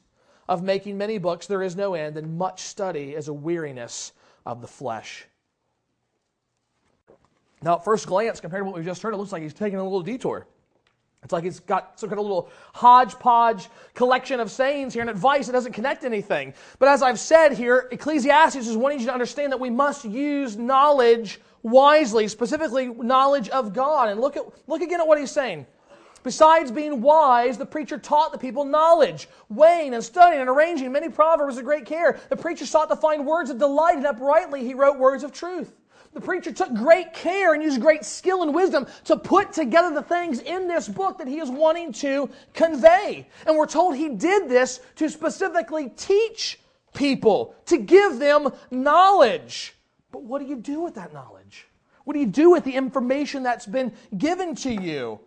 of 0.49 0.63
making 0.63 0.99
many 0.99 1.19
books 1.19 1.47
there 1.47 1.63
is 1.63 1.77
no 1.77 1.95
end, 1.95 2.17
and 2.17 2.39
much 2.39 2.61
study 2.61 3.15
is 3.15 3.29
a 3.29 3.33
weariness 3.33 4.13
of 4.45 4.61
the 4.61 4.67
flesh. 4.69 5.27
Now, 7.63 7.77
at 7.77 7.85
first 7.85 8.07
glance, 8.07 8.41
compared 8.41 8.61
to 8.61 8.65
what 8.67 8.75
we've 8.75 8.85
just 8.85 9.03
heard, 9.03 9.15
it 9.15 9.17
looks 9.17 9.33
like 9.33 9.43
he's 9.43 9.55
taking 9.55 9.79
a 9.79 9.83
little 9.83 10.03
detour. 10.03 10.47
It's 11.23 11.33
like 11.33 11.45
he's 11.45 11.61
got 11.61 11.99
some 11.99 12.11
kind 12.11 12.19
of 12.19 12.27
little 12.27 12.51
hodgepodge 12.75 13.69
collection 13.95 14.41
of 14.41 14.51
sayings 14.51 14.93
here 14.93 15.01
and 15.01 15.09
advice 15.09 15.47
that 15.47 15.53
doesn't 15.53 15.73
connect 15.73 16.05
anything. 16.05 16.53
But 16.79 16.91
as 16.91 17.03
I've 17.03 17.19
said 17.19 17.55
here, 17.55 17.89
Ecclesiastes 17.91 18.57
is 18.57 18.77
wanting 18.77 19.01
you 19.01 19.07
to 19.07 19.13
understand 19.13 19.51
that 19.53 19.61
we 19.61 19.71
must 19.71 20.05
use 20.05 20.59
knowledge 20.59 21.41
wisely, 21.63 22.29
specifically 22.29 22.89
knowledge 22.89 23.49
of 23.49 23.73
God. 23.73 24.11
And 24.11 24.21
look 24.21 24.37
at 24.37 24.45
look 24.69 24.83
again 24.83 25.01
at 25.01 25.09
what 25.09 25.19
he's 25.19 25.31
saying. 25.31 25.67
Besides 26.25 26.71
being 26.71 27.03
wise, 27.03 27.59
the 27.59 27.67
preacher 27.67 27.99
taught 27.99 28.33
the 28.33 28.39
people 28.39 28.65
knowledge, 28.65 29.29
weighing 29.51 29.93
and 29.93 30.03
studying 30.03 30.41
and 30.41 30.49
arranging 30.49 30.91
many 30.91 31.11
proverbs 31.11 31.57
with 31.57 31.67
great 31.67 31.85
care. 31.85 32.19
The 32.31 32.37
preacher 32.37 32.65
sought 32.65 32.89
to 32.89 32.97
find 32.97 33.27
words 33.27 33.51
of 33.51 33.59
delight, 33.59 33.99
and 33.99 34.07
uprightly 34.07 34.65
he 34.65 34.73
wrote 34.73 34.99
words 34.99 35.23
of 35.23 35.33
truth. 35.33 35.75
The 36.15 36.23
preacher 36.23 36.51
took 36.51 36.73
great 36.73 37.13
care 37.13 37.53
and 37.53 37.63
used 37.63 37.79
great 37.79 38.07
skill 38.07 38.43
and 38.43 38.55
wisdom 38.55 38.87
to 39.05 39.19
put 39.19 39.53
together 39.53 39.93
the 39.93 40.03
things 40.03 40.41
in 40.41 40.67
this 40.67 40.89
book 40.89 41.19
that 41.19 41.29
he 41.29 41.41
is 41.41 41.51
wanting 41.51 41.93
to 41.95 42.31
convey. 42.55 43.29
And 43.47 43.59
we're 43.59 43.67
told 43.67 43.95
he 43.95 44.09
did 44.09 44.49
this 44.49 44.81
to 44.97 45.11
specifically 45.11 45.91
teach 45.91 46.59
people, 46.95 47.55
to 47.67 47.77
give 47.77 48.19
them 48.19 48.51
knowledge. 48.71 49.75
But 50.11 50.23
what 50.23 50.41
do 50.41 50.47
you 50.47 50.57
do 50.57 50.81
with 50.81 50.95
that 50.95 51.13
knowledge? 51.13 51.67
What 52.05 52.15
do 52.15 52.21
you 52.21 52.27
do 52.27 52.51
with 52.51 52.65
the 52.65 52.75
information 52.75 53.43
that's 53.43 53.67
been 53.67 53.93
given 54.17 54.55
to 54.57 54.73
you? 54.73 55.21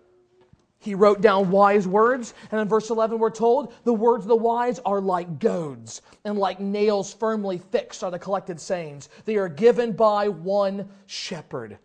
He 0.80 0.96
wrote 0.96 1.22
down 1.22 1.50
wise 1.50 1.88
words, 1.88 2.34
and 2.52 2.62
in 2.62 2.68
verse 2.68 2.90
11 2.90 3.18
we're 3.18 3.30
told 3.30 3.74
the 3.84 3.94
words 3.94 4.26
of 4.26 4.30
the 4.30 4.36
wise 4.36 4.80
are 4.80 5.02
like 5.02 5.40
goads, 5.40 6.02
and 6.24 6.38
like 6.38 6.60
nails 6.60 7.14
firmly 7.14 7.58
fixed 7.58 8.04
are 8.04 8.12
the 8.12 8.20
collected 8.20 8.60
sayings. 8.60 9.10
They 9.26 9.38
are 9.38 9.50
given 9.50 9.92
by 9.92 10.28
one 10.30 10.88
shepherd. 11.08 11.80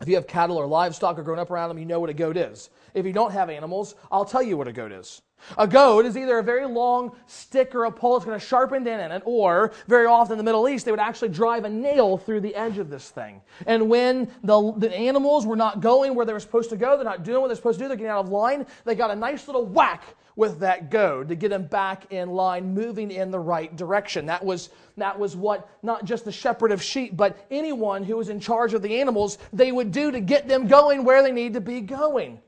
If 0.00 0.08
you 0.08 0.16
have 0.16 0.26
cattle 0.26 0.56
or 0.56 0.66
livestock 0.66 1.16
or 1.16 1.22
grown 1.22 1.38
up 1.38 1.50
around 1.50 1.68
them, 1.68 1.78
you 1.78 1.86
know 1.86 2.00
what 2.00 2.10
a 2.10 2.14
goat 2.14 2.36
is. 2.36 2.70
If 2.92 3.06
you 3.06 3.12
don't 3.12 3.30
have 3.30 3.48
animals, 3.48 3.94
I'll 4.10 4.24
tell 4.24 4.42
you 4.42 4.56
what 4.56 4.66
a 4.66 4.72
goat 4.72 4.90
is. 4.90 5.22
A 5.58 5.66
goad 5.66 6.06
is 6.06 6.16
either 6.16 6.38
a 6.38 6.42
very 6.42 6.66
long 6.66 7.16
stick 7.26 7.74
or 7.74 7.84
a 7.84 7.90
pole 7.90 8.14
that's 8.14 8.24
going 8.24 8.38
to 8.38 8.44
sharpen 8.44 8.86
in 8.86 9.00
it, 9.00 9.22
or 9.24 9.72
very 9.86 10.06
often 10.06 10.32
in 10.32 10.38
the 10.38 10.44
Middle 10.44 10.68
East, 10.68 10.84
they 10.84 10.90
would 10.90 11.00
actually 11.00 11.28
drive 11.28 11.64
a 11.64 11.68
nail 11.68 12.16
through 12.16 12.40
the 12.40 12.54
edge 12.54 12.78
of 12.78 12.90
this 12.90 13.10
thing. 13.10 13.40
And 13.66 13.88
when 13.88 14.30
the, 14.42 14.72
the 14.76 14.94
animals 14.94 15.46
were 15.46 15.56
not 15.56 15.80
going 15.80 16.14
where 16.14 16.24
they 16.24 16.32
were 16.32 16.40
supposed 16.40 16.70
to 16.70 16.76
go, 16.76 16.96
they're 16.96 17.04
not 17.04 17.24
doing 17.24 17.40
what 17.40 17.48
they're 17.48 17.56
supposed 17.56 17.78
to 17.78 17.84
do, 17.84 17.88
they're 17.88 17.96
getting 17.96 18.10
out 18.10 18.24
of 18.24 18.30
line, 18.30 18.66
they 18.84 18.94
got 18.94 19.10
a 19.10 19.16
nice 19.16 19.46
little 19.46 19.66
whack 19.66 20.04
with 20.36 20.60
that 20.60 20.90
goad 20.90 21.28
to 21.28 21.34
get 21.34 21.50
them 21.50 21.66
back 21.66 22.10
in 22.10 22.30
line, 22.30 22.72
moving 22.72 23.10
in 23.10 23.30
the 23.30 23.38
right 23.38 23.76
direction. 23.76 24.26
That 24.26 24.42
was, 24.44 24.70
that 24.96 25.18
was 25.18 25.36
what 25.36 25.68
not 25.82 26.04
just 26.04 26.24
the 26.24 26.32
shepherd 26.32 26.72
of 26.72 26.82
sheep, 26.82 27.16
but 27.16 27.46
anyone 27.50 28.02
who 28.02 28.16
was 28.16 28.30
in 28.30 28.40
charge 28.40 28.72
of 28.74 28.82
the 28.82 29.00
animals, 29.00 29.38
they 29.52 29.72
would 29.72 29.92
do 29.92 30.10
to 30.10 30.20
get 30.20 30.48
them 30.48 30.66
going 30.66 31.04
where 31.04 31.22
they 31.22 31.32
need 31.32 31.54
to 31.54 31.60
be 31.60 31.80
going. 31.80 32.40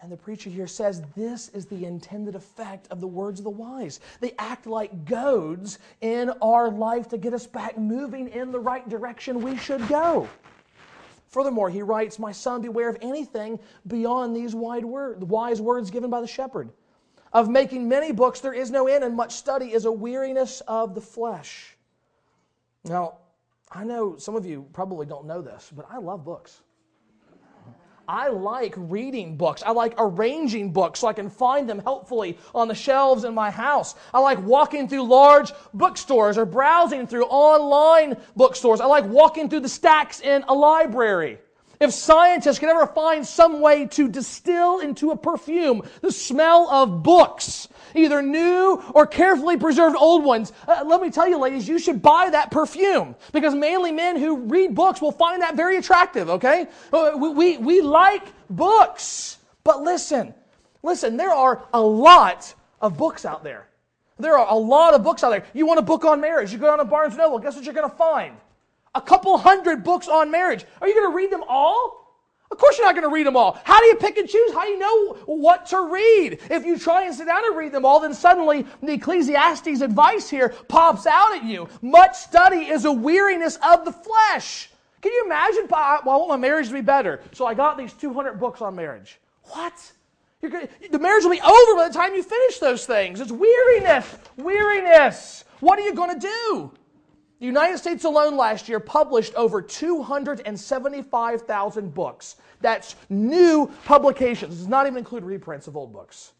And 0.00 0.12
the 0.12 0.16
preacher 0.16 0.48
here 0.48 0.68
says 0.68 1.02
this 1.16 1.48
is 1.48 1.66
the 1.66 1.84
intended 1.84 2.36
effect 2.36 2.86
of 2.90 3.00
the 3.00 3.06
words 3.06 3.40
of 3.40 3.44
the 3.44 3.50
wise. 3.50 3.98
They 4.20 4.32
act 4.38 4.66
like 4.66 5.04
goads 5.04 5.80
in 6.00 6.30
our 6.40 6.70
life 6.70 7.08
to 7.08 7.18
get 7.18 7.34
us 7.34 7.46
back 7.46 7.76
moving 7.76 8.28
in 8.28 8.52
the 8.52 8.60
right 8.60 8.88
direction 8.88 9.42
we 9.42 9.56
should 9.56 9.86
go. 9.88 10.28
Furthermore, 11.28 11.68
he 11.68 11.82
writes, 11.82 12.18
My 12.18 12.32
son, 12.32 12.62
beware 12.62 12.88
of 12.88 12.96
anything 13.02 13.58
beyond 13.86 14.36
these 14.36 14.54
word, 14.54 15.22
wise 15.22 15.60
words 15.60 15.90
given 15.90 16.10
by 16.10 16.20
the 16.20 16.26
shepherd. 16.26 16.70
Of 17.32 17.50
making 17.50 17.88
many 17.88 18.12
books 18.12 18.40
there 18.40 18.54
is 18.54 18.70
no 18.70 18.86
end, 18.86 19.04
and 19.04 19.14
much 19.14 19.32
study 19.32 19.72
is 19.72 19.84
a 19.84 19.92
weariness 19.92 20.62
of 20.62 20.94
the 20.94 21.00
flesh. 21.00 21.76
Now, 22.84 23.18
I 23.70 23.84
know 23.84 24.16
some 24.16 24.34
of 24.34 24.46
you 24.46 24.66
probably 24.72 25.04
don't 25.04 25.26
know 25.26 25.42
this, 25.42 25.70
but 25.74 25.86
I 25.90 25.98
love 25.98 26.24
books. 26.24 26.62
I 28.08 28.28
like 28.28 28.72
reading 28.76 29.36
books. 29.36 29.62
I 29.62 29.72
like 29.72 29.94
arranging 29.98 30.72
books 30.72 31.00
so 31.00 31.08
I 31.08 31.12
can 31.12 31.28
find 31.28 31.68
them 31.68 31.78
helpfully 31.78 32.38
on 32.54 32.66
the 32.66 32.74
shelves 32.74 33.24
in 33.24 33.34
my 33.34 33.50
house. 33.50 33.94
I 34.14 34.20
like 34.20 34.42
walking 34.42 34.88
through 34.88 35.02
large 35.06 35.52
bookstores 35.74 36.38
or 36.38 36.46
browsing 36.46 37.06
through 37.06 37.26
online 37.26 38.16
bookstores. 38.34 38.80
I 38.80 38.86
like 38.86 39.04
walking 39.04 39.50
through 39.50 39.60
the 39.60 39.68
stacks 39.68 40.20
in 40.20 40.42
a 40.48 40.54
library. 40.54 41.38
If 41.80 41.92
scientists 41.92 42.58
could 42.58 42.68
ever 42.68 42.86
find 42.86 43.24
some 43.24 43.60
way 43.60 43.86
to 43.86 44.08
distill 44.08 44.80
into 44.80 45.12
a 45.12 45.16
perfume 45.16 45.82
the 46.00 46.10
smell 46.10 46.68
of 46.70 47.04
books, 47.04 47.68
either 47.94 48.20
new 48.20 48.82
or 48.94 49.06
carefully 49.06 49.56
preserved 49.56 49.96
old 49.96 50.24
ones, 50.24 50.52
uh, 50.66 50.82
let 50.84 51.00
me 51.00 51.10
tell 51.10 51.28
you, 51.28 51.38
ladies, 51.38 51.68
you 51.68 51.78
should 51.78 52.02
buy 52.02 52.30
that 52.30 52.50
perfume 52.50 53.14
because 53.32 53.54
mainly 53.54 53.92
men 53.92 54.16
who 54.16 54.38
read 54.38 54.74
books 54.74 55.00
will 55.00 55.12
find 55.12 55.40
that 55.42 55.54
very 55.54 55.76
attractive, 55.76 56.28
okay? 56.28 56.66
Uh, 56.92 57.12
we, 57.16 57.28
we, 57.28 57.56
we 57.58 57.80
like 57.80 58.24
books. 58.50 59.38
But 59.62 59.82
listen, 59.82 60.34
listen, 60.82 61.16
there 61.16 61.30
are 61.30 61.62
a 61.72 61.80
lot 61.80 62.52
of 62.80 62.96
books 62.96 63.24
out 63.24 63.44
there. 63.44 63.68
There 64.18 64.36
are 64.36 64.48
a 64.48 64.58
lot 64.58 64.94
of 64.94 65.04
books 65.04 65.22
out 65.22 65.30
there. 65.30 65.44
You 65.54 65.64
want 65.64 65.78
a 65.78 65.82
book 65.82 66.04
on 66.04 66.20
marriage, 66.20 66.52
you 66.52 66.58
go 66.58 66.66
down 66.66 66.78
to 66.78 66.84
Barnes 66.84 67.16
& 67.16 67.18
Noble, 67.18 67.38
guess 67.38 67.54
what 67.54 67.64
you're 67.64 67.74
going 67.74 67.88
to 67.88 67.96
find? 67.96 68.34
A 68.94 69.00
couple 69.00 69.36
hundred 69.38 69.84
books 69.84 70.08
on 70.08 70.30
marriage. 70.30 70.64
Are 70.80 70.88
you 70.88 70.94
going 70.94 71.10
to 71.10 71.16
read 71.16 71.30
them 71.30 71.44
all? 71.48 71.98
Of 72.50 72.56
course, 72.56 72.78
you're 72.78 72.86
not 72.86 72.94
going 72.94 73.06
to 73.06 73.14
read 73.14 73.26
them 73.26 73.36
all. 73.36 73.60
How 73.64 73.78
do 73.78 73.86
you 73.86 73.96
pick 73.96 74.16
and 74.16 74.28
choose? 74.28 74.52
How 74.54 74.64
do 74.64 74.70
you 74.70 74.78
know 74.78 75.14
what 75.26 75.66
to 75.66 75.88
read? 75.92 76.38
If 76.50 76.64
you 76.64 76.78
try 76.78 77.04
and 77.04 77.14
sit 77.14 77.26
down 77.26 77.44
and 77.44 77.56
read 77.56 77.72
them 77.72 77.84
all, 77.84 78.00
then 78.00 78.14
suddenly 78.14 78.66
the 78.82 78.92
Ecclesiastes 78.92 79.82
advice 79.82 80.30
here 80.30 80.48
pops 80.66 81.06
out 81.06 81.36
at 81.36 81.44
you. 81.44 81.68
Much 81.82 82.16
study 82.16 82.68
is 82.68 82.86
a 82.86 82.92
weariness 82.92 83.58
of 83.62 83.84
the 83.84 83.92
flesh. 83.92 84.70
Can 85.02 85.12
you 85.12 85.24
imagine? 85.26 85.66
Well, 85.70 86.00
I 86.02 86.02
want 86.04 86.30
my 86.30 86.36
marriage 86.36 86.68
to 86.68 86.72
be 86.72 86.80
better, 86.80 87.20
so 87.32 87.46
I 87.46 87.54
got 87.54 87.76
these 87.76 87.92
200 87.92 88.40
books 88.40 88.62
on 88.62 88.74
marriage. 88.74 89.20
What? 89.44 89.92
Gonna, 90.40 90.68
the 90.90 90.98
marriage 90.98 91.24
will 91.24 91.32
be 91.32 91.40
over 91.40 91.74
by 91.74 91.88
the 91.88 91.94
time 91.94 92.14
you 92.14 92.22
finish 92.22 92.58
those 92.58 92.86
things. 92.86 93.20
It's 93.20 93.32
weariness. 93.32 94.06
Weariness. 94.36 95.44
What 95.60 95.78
are 95.78 95.82
you 95.82 95.94
going 95.94 96.18
to 96.18 96.26
do? 96.26 96.70
The 97.38 97.46
United 97.46 97.78
States 97.78 98.04
alone 98.04 98.36
last 98.36 98.68
year 98.68 98.80
published 98.80 99.32
over 99.36 99.62
275,000 99.62 101.94
books. 101.94 102.34
That's 102.60 102.96
new 103.08 103.70
publications. 103.84 104.54
It 104.54 104.58
does 104.58 104.66
not 104.66 104.86
even 104.86 104.98
include 104.98 105.22
reprints 105.22 105.68
of 105.68 105.76
old 105.76 105.92
books. 105.92 106.32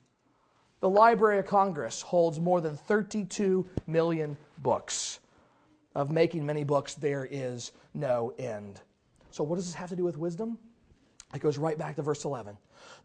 The 0.80 0.88
Library 0.88 1.38
of 1.38 1.46
Congress 1.46 2.02
holds 2.02 2.40
more 2.40 2.60
than 2.60 2.76
32 2.76 3.64
million 3.86 4.36
books. 4.58 5.20
Of 5.94 6.10
making 6.10 6.44
many 6.44 6.64
books, 6.64 6.94
there 6.94 7.28
is 7.30 7.70
no 7.94 8.34
end. 8.38 8.80
So, 9.30 9.44
what 9.44 9.56
does 9.56 9.66
this 9.66 9.74
have 9.74 9.90
to 9.90 9.96
do 9.96 10.04
with 10.04 10.18
wisdom? 10.18 10.58
It 11.34 11.40
goes 11.40 11.58
right 11.58 11.76
back 11.78 11.96
to 11.96 12.02
verse 12.02 12.24
11. 12.24 12.56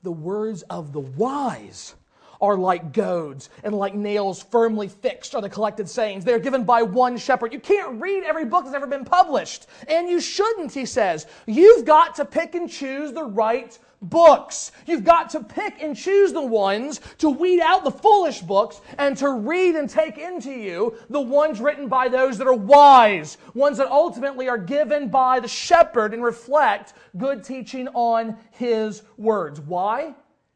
The 0.04 0.12
words 0.12 0.62
of 0.64 0.94
the 0.94 1.00
wise 1.00 1.96
are 2.44 2.58
like 2.58 2.92
goads 2.92 3.50
and 3.64 3.74
like 3.74 3.96
nails 3.96 4.44
firmly 4.44 4.90
fixed 4.90 5.34
are 5.34 5.42
the 5.42 5.50
collected 5.50 5.90
sayings. 5.90 6.26
They're 6.26 6.40
given 6.40 6.66
by 6.66 6.84
one 6.84 7.16
shepherd. 7.18 7.54
You 7.54 7.60
can't 7.62 8.02
read 8.02 8.26
every 8.26 8.44
book 8.44 8.66
that's 8.66 8.76
ever 8.76 8.86
been 8.86 9.06
published. 9.06 9.68
And 9.88 10.10
you 10.10 10.20
shouldn't, 10.20 10.74
he 10.74 10.86
says. 10.86 11.26
You've 11.46 11.86
got 11.86 12.16
to 12.16 12.26
pick 12.26 12.54
and 12.54 12.70
choose 12.70 13.14
the 13.14 13.24
right 13.24 13.80
books. 14.02 14.74
You've 14.86 15.06
got 15.06 15.30
to 15.30 15.42
pick 15.42 15.82
and 15.82 15.96
choose 15.96 16.34
the 16.34 16.46
ones 16.46 17.00
to 17.20 17.30
weed 17.30 17.62
out 17.62 17.86
the 17.86 17.92
foolish 17.92 18.42
books 18.42 18.82
and 18.98 19.16
to 19.20 19.30
read 19.30 19.76
and 19.76 19.90
take 19.90 20.18
into 20.18 20.52
you 20.52 20.98
the 21.10 21.22
ones 21.22 21.62
written 21.62 21.88
by 21.88 22.10
those 22.10 22.38
that 22.40 22.48
are 22.48 22.54
wise, 22.54 23.38
ones 23.54 23.78
that 23.78 23.88
ultimately 23.88 24.50
are 24.50 24.58
given 24.58 25.08
by 25.08 25.40
the 25.40 25.48
shepherd 25.48 26.14
and 26.14 26.22
reflect 26.22 26.94
good 27.18 27.42
teaching 27.42 27.88
on 27.94 28.36
his 28.52 29.04
words. 29.18 29.62
Why? 29.62 30.14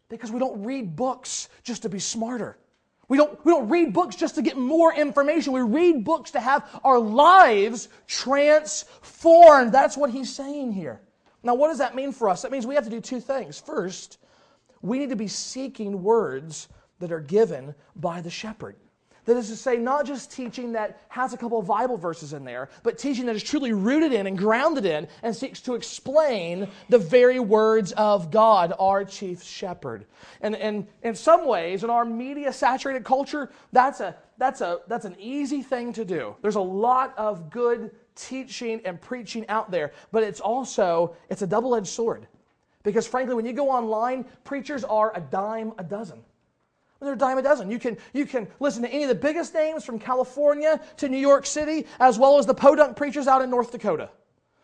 Because 0.09 0.31
we 0.31 0.39
don't 0.39 0.63
read 0.63 0.95
books 0.95 1.49
just 1.63 1.81
to 1.83 1.89
be 1.89 1.99
smarter. 1.99 2.57
We 3.09 3.17
don't, 3.17 3.43
we 3.45 3.51
don't 3.51 3.69
read 3.69 3.93
books 3.93 4.15
just 4.15 4.35
to 4.35 4.41
get 4.41 4.57
more 4.57 4.93
information. 4.93 5.53
We 5.53 5.61
read 5.61 6.03
books 6.03 6.31
to 6.31 6.39
have 6.39 6.67
our 6.83 6.99
lives 6.99 7.87
transformed. 8.07 9.71
That's 9.71 9.95
what 9.95 10.09
he's 10.09 10.33
saying 10.33 10.73
here. 10.73 11.01
Now, 11.43 11.55
what 11.55 11.69
does 11.69 11.77
that 11.77 11.95
mean 11.95 12.11
for 12.11 12.29
us? 12.29 12.41
That 12.41 12.51
means 12.51 12.67
we 12.67 12.75
have 12.75 12.83
to 12.83 12.89
do 12.89 12.99
two 12.99 13.21
things. 13.21 13.59
First, 13.59 14.17
we 14.81 14.99
need 14.99 15.09
to 15.09 15.15
be 15.15 15.27
seeking 15.27 16.03
words 16.03 16.67
that 16.99 17.11
are 17.11 17.21
given 17.21 17.73
by 17.95 18.21
the 18.21 18.29
shepherd. 18.29 18.75
That 19.27 19.35
is 19.35 19.49
to 19.49 19.57
say, 19.57 19.75
not 19.75 20.05
just 20.05 20.31
teaching 20.31 20.71
that 20.71 21.01
has 21.09 21.33
a 21.33 21.37
couple 21.37 21.59
of 21.59 21.67
Bible 21.67 21.97
verses 21.97 22.31
in 22.31 22.45
there, 22.45 22.69
but 22.81 22.97
teaching 22.97 23.25
that 23.25 23.35
is 23.35 23.43
truly 23.43 23.73
rooted 23.73 24.13
in 24.13 24.25
and 24.25 24.37
grounded 24.37 24.85
in 24.85 25.05
and 25.21 25.35
seeks 25.35 25.59
to 25.63 25.75
explain 25.75 26.69
the 26.87 26.97
very 26.97 27.41
words 27.41 27.91
of 27.91 28.31
God, 28.31 28.73
our 28.79 29.03
chief 29.03 29.43
shepherd. 29.43 30.05
And, 30.39 30.55
and 30.55 30.87
in 31.03 31.13
some 31.13 31.45
ways, 31.45 31.83
in 31.83 31.89
our 31.89 32.05
media 32.05 32.53
saturated 32.53 33.03
culture, 33.03 33.51
that's, 33.73 33.99
a, 33.99 34.15
that's, 34.37 34.61
a, 34.61 34.79
that's 34.87 35.03
an 35.03 35.17
easy 35.19 35.61
thing 35.61 35.91
to 35.93 36.05
do. 36.05 36.33
There's 36.41 36.55
a 36.55 36.61
lot 36.61 37.13
of 37.17 37.49
good 37.49 37.91
teaching 38.15 38.79
and 38.85 38.99
preaching 39.01 39.45
out 39.49 39.71
there, 39.71 39.91
but 40.13 40.23
it's 40.23 40.39
also, 40.39 41.17
it's 41.29 41.41
a 41.41 41.47
double-edged 41.47 41.87
sword. 41.87 42.27
Because 42.83 43.05
frankly, 43.05 43.35
when 43.35 43.45
you 43.45 43.51
go 43.51 43.69
online, 43.69 44.23
preachers 44.45 44.85
are 44.85 45.11
a 45.17 45.19
dime 45.19 45.73
a 45.77 45.83
dozen. 45.83 46.23
They're 46.99 47.13
a 47.13 47.17
dime 47.17 47.37
a 47.37 47.41
dozen. 47.41 47.69
You 47.69 47.79
can, 47.79 47.97
you 48.13 48.25
can 48.25 48.47
listen 48.59 48.81
to 48.83 48.89
any 48.89 49.03
of 49.03 49.09
the 49.09 49.15
biggest 49.15 49.53
names 49.53 49.85
from 49.85 49.99
California 49.99 50.81
to 50.97 51.09
New 51.09 51.17
York 51.17 51.45
City, 51.45 51.85
as 51.99 52.17
well 52.17 52.39
as 52.39 52.45
the 52.45 52.53
podunk 52.53 52.97
preachers 52.97 53.27
out 53.27 53.41
in 53.41 53.49
North 53.49 53.71
Dakota. 53.71 54.09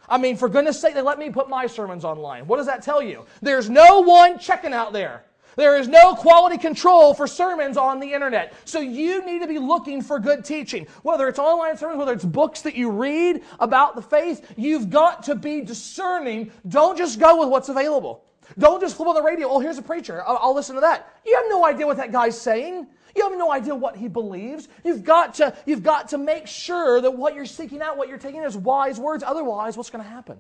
I 0.10 0.18
mean, 0.18 0.36
for 0.36 0.50
goodness 0.50 0.80
sake, 0.80 0.96
they 0.96 1.02
let 1.02 1.20
me 1.20 1.30
put 1.30 1.48
my 1.48 1.68
sermons 1.68 2.04
online. 2.04 2.48
What 2.48 2.58
does 2.58 2.66
that 2.66 2.82
tell 2.82 3.02
you? 3.02 3.26
There's 3.42 3.70
no 3.70 4.02
one 4.02 4.40
checking 4.40 4.74
out 4.74 4.94
there. 4.94 5.24
There 5.56 5.78
is 5.78 5.88
no 5.88 6.16
quality 6.16 6.58
control 6.58 7.14
for 7.14 7.28
sermons 7.28 7.78
on 7.78 8.00
the 8.00 8.12
internet. 8.12 8.54
So 8.66 8.80
you 8.80 9.24
need 9.24 9.40
to 9.40 9.48
be 9.48 9.60
looking 9.60 10.02
for 10.02 10.20
good 10.20 10.44
teaching. 10.44 10.88
Whether 11.04 11.28
it's 11.28 11.40
online 11.40 11.78
sermons, 11.78 12.00
whether 12.00 12.14
it's 12.14 12.26
books 12.26 12.62
that 12.62 12.76
you 12.76 12.90
read 12.90 13.44
about 13.60 13.96
the 13.96 14.02
faith, 14.02 14.54
you've 14.58 14.90
got 14.90 15.24
to 15.24 15.36
be 15.36 15.62
discerning. 15.62 16.52
Don't 16.68 16.98
just 16.98 17.20
go 17.20 17.40
with 17.40 17.50
what's 17.50 17.70
available. 17.70 18.26
Don't 18.58 18.82
just 18.82 18.96
flip 18.96 19.08
on 19.08 19.16
the 19.16 19.22
radio. 19.22 19.48
Oh, 19.50 19.60
here's 19.60 19.78
a 19.78 19.84
preacher. 19.84 20.24
I'll, 20.26 20.38
I'll, 20.42 20.56
listen 20.56 20.76
to 20.76 20.82
that. 20.82 21.16
You 21.26 21.36
have 21.36 21.46
no 21.50 21.66
idea 21.66 21.86
what 21.86 21.98
that 21.98 22.12
guy's 22.12 22.40
saying. 22.40 22.88
You 23.16 23.30
have 23.30 23.38
no 23.38 23.52
idea 23.52 23.76
what 23.76 23.96
he 23.96 24.08
believes. 24.08 24.68
You've 24.84 25.04
got 25.04 25.36
to, 25.36 25.56
you've 25.66 25.84
got 25.84 26.10
to 26.10 26.18
make 26.18 26.48
sure 26.48 27.02
that 27.02 27.12
what 27.12 27.36
you're 27.36 27.46
seeking 27.46 27.82
out, 27.82 27.98
what 27.98 28.10
you're 28.10 28.18
taking 28.18 28.44
is 28.44 28.58
wise 28.58 29.00
words. 29.00 29.24
Otherwise, 29.24 29.78
what's 29.78 29.90
going 29.90 30.04
to 30.04 30.10
happen? 30.10 30.40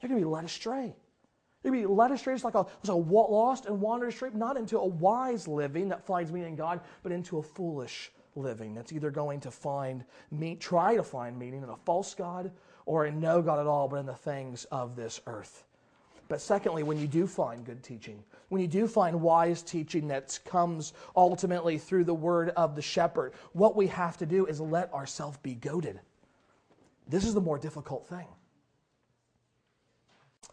You're 0.00 0.08
going 0.08 0.20
to 0.20 0.26
be 0.26 0.30
led 0.30 0.44
astray. 0.44 0.94
To 1.64 1.70
be 1.70 1.86
led 1.86 2.10
astray 2.10 2.34
just 2.34 2.44
like 2.44 2.54
a, 2.54 2.58
like 2.58 2.88
a 2.88 2.92
lost 2.92 3.66
and 3.66 3.80
wandered 3.80 4.08
astray, 4.08 4.30
not 4.34 4.56
into 4.56 4.78
a 4.78 4.86
wise 4.86 5.46
living 5.46 5.88
that 5.90 6.04
finds 6.04 6.32
meaning 6.32 6.50
in 6.50 6.56
God, 6.56 6.80
but 7.02 7.12
into 7.12 7.38
a 7.38 7.42
foolish 7.42 8.10
living 8.34 8.74
that's 8.74 8.92
either 8.92 9.10
going 9.10 9.40
to 9.40 9.50
find 9.50 10.04
me, 10.30 10.56
try 10.56 10.96
to 10.96 11.02
find 11.02 11.38
meaning 11.38 11.62
in 11.62 11.68
a 11.68 11.76
false 11.76 12.14
God 12.14 12.50
or 12.86 13.06
in 13.06 13.20
no 13.20 13.42
God 13.42 13.60
at 13.60 13.66
all, 13.66 13.88
but 13.88 13.96
in 13.96 14.06
the 14.06 14.14
things 14.14 14.64
of 14.66 14.96
this 14.96 15.20
earth. 15.26 15.64
But 16.32 16.40
secondly, 16.40 16.82
when 16.82 16.98
you 16.98 17.06
do 17.06 17.26
find 17.26 17.62
good 17.62 17.82
teaching, 17.82 18.24
when 18.48 18.62
you 18.62 18.66
do 18.66 18.88
find 18.88 19.20
wise 19.20 19.60
teaching 19.60 20.08
that 20.08 20.40
comes 20.46 20.94
ultimately 21.14 21.76
through 21.76 22.04
the 22.04 22.14
word 22.14 22.48
of 22.56 22.74
the 22.74 22.80
shepherd, 22.80 23.34
what 23.52 23.76
we 23.76 23.86
have 23.88 24.16
to 24.16 24.24
do 24.24 24.46
is 24.46 24.58
let 24.58 24.90
ourselves 24.94 25.36
be 25.42 25.54
goaded. 25.54 26.00
This 27.06 27.26
is 27.26 27.34
the 27.34 27.42
more 27.42 27.58
difficult 27.58 28.06
thing. 28.06 28.24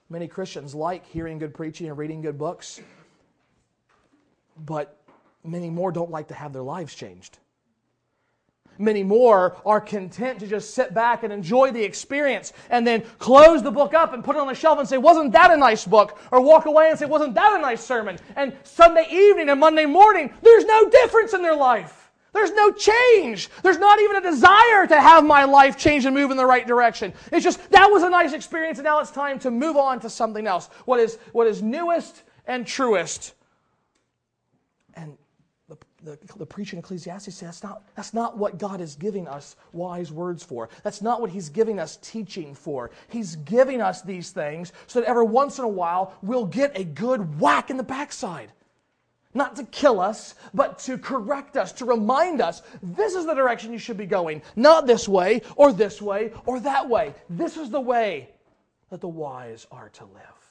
Many 0.10 0.28
Christians 0.28 0.76
like 0.76 1.06
hearing 1.06 1.38
good 1.38 1.54
preaching 1.54 1.88
and 1.88 1.98
reading 1.98 2.20
good 2.20 2.38
books, 2.38 2.82
but 4.58 5.02
many 5.46 5.70
more 5.70 5.94
don't 5.94 6.12
like 6.12 6.28
to 6.28 6.34
have 6.34 6.52
their 6.52 6.62
lives 6.62 6.94
changed. 6.94 7.40
Many 8.82 9.04
more 9.04 9.58
are 9.66 9.82
content 9.82 10.40
to 10.40 10.48
just 10.48 10.74
sit 10.74 10.94
back 10.94 11.24
and 11.24 11.34
enjoy 11.34 11.72
the 11.72 11.84
experience 11.84 12.54
and 12.70 12.88
then 12.88 13.04
close 13.20 13.62
the 13.62 13.72
book 13.72 13.94
up 13.94 14.14
and 14.14 14.24
put 14.24 14.38
it 14.38 14.40
on 14.40 14.48
the 14.48 14.56
shelf 14.56 14.80
and 14.80 14.88
say, 14.88 14.98
Wasn't 14.98 15.34
that 15.34 15.52
a 15.52 15.58
nice 15.58 15.84
book? 15.84 16.18
Or 16.32 16.40
walk 16.40 16.66
away 16.66 16.90
and 16.90 16.98
say, 16.98 17.06
Wasn't 17.06 17.34
that 17.34 17.58
a 17.58 17.62
nice 17.62 17.84
sermon? 17.84 18.18
And 18.38 18.56
Sunday 18.64 19.06
evening 19.12 19.50
and 19.50 19.60
Monday 19.60 19.86
morning, 19.86 20.34
there's 20.42 20.64
no 20.64 20.90
difference 20.90 21.34
in 21.34 21.42
their 21.42 21.58
life. 21.58 22.10
There's 22.32 22.52
no 22.52 22.72
change. 22.72 23.50
There's 23.64 23.80
not 23.80 24.00
even 24.00 24.16
a 24.16 24.22
desire 24.22 24.88
to 24.88 25.02
have 25.02 25.26
my 25.26 25.44
life 25.44 25.78
change 25.78 26.06
and 26.06 26.16
move 26.16 26.32
in 26.32 26.38
the 26.38 26.46
right 26.46 26.66
direction. 26.66 27.12
It's 27.34 27.44
just, 27.44 27.70
that 27.72 27.88
was 27.92 28.04
a 28.04 28.10
nice 28.10 28.32
experience, 28.32 28.78
and 28.78 28.86
now 28.86 29.02
it's 29.02 29.12
time 29.12 29.40
to 29.40 29.52
move 29.52 29.76
on 29.76 30.00
to 30.02 30.10
something 30.10 30.48
else. 30.48 30.70
What 30.86 31.02
is, 31.02 31.18
what 31.34 31.48
is 31.48 31.62
newest 31.62 32.24
and 32.46 32.66
truest. 32.66 33.34
The, 36.04 36.18
the 36.38 36.46
preaching 36.46 36.80
Ecclesiastes 36.80 37.36
says 37.36 37.42
that's 37.42 37.64
not, 37.64 37.84
that's 37.96 38.14
not 38.14 38.38
what 38.38 38.58
God 38.58 38.80
is 38.80 38.96
giving 38.96 39.28
us 39.28 39.58
wise 39.74 40.12
words 40.12 40.44
for. 40.44 40.70
That's 40.84 41.02
not 41.02 41.20
what 41.20 41.30
He's 41.30 41.50
giving 41.50 41.80
us 41.80 41.98
teaching 41.98 42.56
for. 42.56 42.92
He's 43.10 43.36
giving 43.36 43.82
us 43.82 44.02
these 44.02 44.32
things 44.32 44.72
so 44.88 45.02
that 45.02 45.10
every 45.10 45.26
once 45.26 45.58
in 45.58 45.66
a 45.66 45.70
while 45.70 46.14
we'll 46.22 46.46
get 46.46 46.78
a 46.78 46.84
good 46.84 47.40
whack 47.40 47.70
in 47.70 47.78
the 47.78 47.84
backside. 47.84 48.52
Not 49.34 49.56
to 49.58 49.64
kill 49.66 50.00
us, 50.00 50.36
but 50.54 50.80
to 50.80 50.98
correct 50.98 51.56
us, 51.56 51.72
to 51.74 51.86
remind 51.86 52.42
us 52.42 52.64
this 52.82 53.14
is 53.14 53.26
the 53.26 53.36
direction 53.36 53.72
you 53.72 53.78
should 53.78 53.98
be 53.98 54.08
going. 54.08 54.42
Not 54.56 54.88
this 54.88 55.08
way, 55.08 55.42
or 55.56 55.72
this 55.72 56.02
way, 56.02 56.32
or 56.46 56.60
that 56.62 56.90
way. 56.90 57.14
This 57.30 57.56
is 57.56 57.70
the 57.70 57.82
way 57.82 58.30
that 58.90 59.02
the 59.02 59.08
wise 59.08 59.68
are 59.72 59.90
to 59.90 60.06
live. 60.06 60.49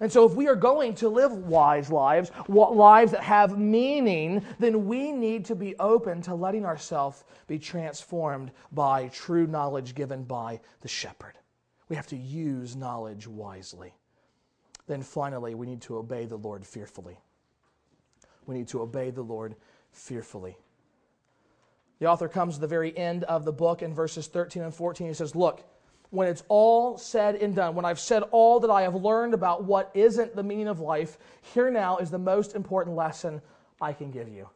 And 0.00 0.12
so, 0.12 0.24
if 0.24 0.34
we 0.34 0.46
are 0.46 0.54
going 0.54 0.94
to 0.96 1.08
live 1.08 1.32
wise 1.32 1.90
lives, 1.90 2.30
lives 2.48 3.10
that 3.12 3.22
have 3.22 3.58
meaning, 3.58 4.44
then 4.60 4.86
we 4.86 5.10
need 5.10 5.44
to 5.46 5.56
be 5.56 5.74
open 5.78 6.22
to 6.22 6.34
letting 6.36 6.64
ourselves 6.64 7.24
be 7.48 7.58
transformed 7.58 8.52
by 8.70 9.08
true 9.08 9.46
knowledge 9.46 9.96
given 9.96 10.22
by 10.22 10.60
the 10.82 10.88
shepherd. 10.88 11.34
We 11.88 11.96
have 11.96 12.06
to 12.08 12.16
use 12.16 12.76
knowledge 12.76 13.26
wisely. 13.26 13.92
Then, 14.86 15.02
finally, 15.02 15.54
we 15.54 15.66
need 15.66 15.82
to 15.82 15.96
obey 15.96 16.26
the 16.26 16.36
Lord 16.36 16.64
fearfully. 16.64 17.18
We 18.46 18.56
need 18.56 18.68
to 18.68 18.82
obey 18.82 19.10
the 19.10 19.22
Lord 19.22 19.56
fearfully. 19.90 20.56
The 21.98 22.06
author 22.06 22.28
comes 22.28 22.54
to 22.54 22.60
the 22.60 22.68
very 22.68 22.96
end 22.96 23.24
of 23.24 23.44
the 23.44 23.52
book 23.52 23.82
in 23.82 23.92
verses 23.92 24.28
13 24.28 24.62
and 24.62 24.74
14. 24.74 25.08
He 25.08 25.14
says, 25.14 25.34
Look, 25.34 25.64
when 26.10 26.28
it's 26.28 26.42
all 26.48 26.96
said 26.96 27.36
and 27.36 27.54
done, 27.54 27.74
when 27.74 27.84
I've 27.84 28.00
said 28.00 28.22
all 28.30 28.60
that 28.60 28.70
I 28.70 28.82
have 28.82 28.94
learned 28.94 29.34
about 29.34 29.64
what 29.64 29.90
isn't 29.94 30.34
the 30.34 30.42
meaning 30.42 30.68
of 30.68 30.80
life, 30.80 31.18
here 31.54 31.70
now 31.70 31.98
is 31.98 32.10
the 32.10 32.18
most 32.18 32.54
important 32.54 32.96
lesson 32.96 33.42
I 33.80 33.92
can 33.92 34.10
give 34.10 34.28
you. 34.28 34.48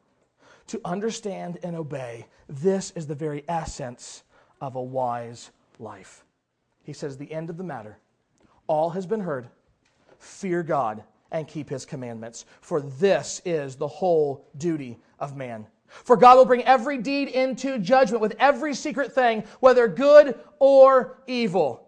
To 0.68 0.80
understand 0.84 1.58
and 1.62 1.76
obey, 1.76 2.26
this 2.48 2.92
is 2.92 3.06
the 3.06 3.14
very 3.14 3.44
essence 3.48 4.22
of 4.60 4.76
a 4.76 4.82
wise 4.82 5.50
life. 5.78 6.24
He 6.84 6.92
says, 6.92 7.16
The 7.16 7.30
end 7.30 7.50
of 7.50 7.56
the 7.56 7.64
matter, 7.64 7.98
all 8.66 8.90
has 8.90 9.06
been 9.06 9.20
heard. 9.20 9.48
fear 10.18 10.62
God 10.62 11.02
and 11.32 11.48
keep 11.48 11.68
his 11.68 11.84
commandments, 11.84 12.44
for 12.60 12.80
this 12.80 13.42
is 13.44 13.74
the 13.74 13.88
whole 13.88 14.46
duty 14.56 14.98
of 15.18 15.36
man. 15.36 15.66
For 16.04 16.16
God 16.16 16.36
will 16.36 16.44
bring 16.44 16.64
every 16.64 16.98
deed 16.98 17.28
into 17.28 17.78
judgment 17.78 18.20
with 18.20 18.34
every 18.38 18.74
secret 18.74 19.12
thing, 19.12 19.44
whether 19.60 19.86
good 19.86 20.38
or 20.58 21.18
evil. 21.26 21.86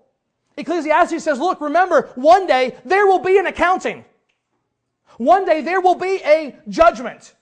Ecclesiastes 0.57 1.25
says, 1.25 1.38
look, 1.38 1.61
remember, 1.61 2.11
one 2.14 2.47
day 2.47 2.77
there 2.85 3.07
will 3.07 3.19
be 3.19 3.38
an 3.38 3.47
accounting. 3.47 4.05
One 5.17 5.45
day 5.45 5.62
there 5.62 5.81
will 5.81 5.95
be 5.95 6.21
a 6.25 6.57
judgment. 6.69 7.35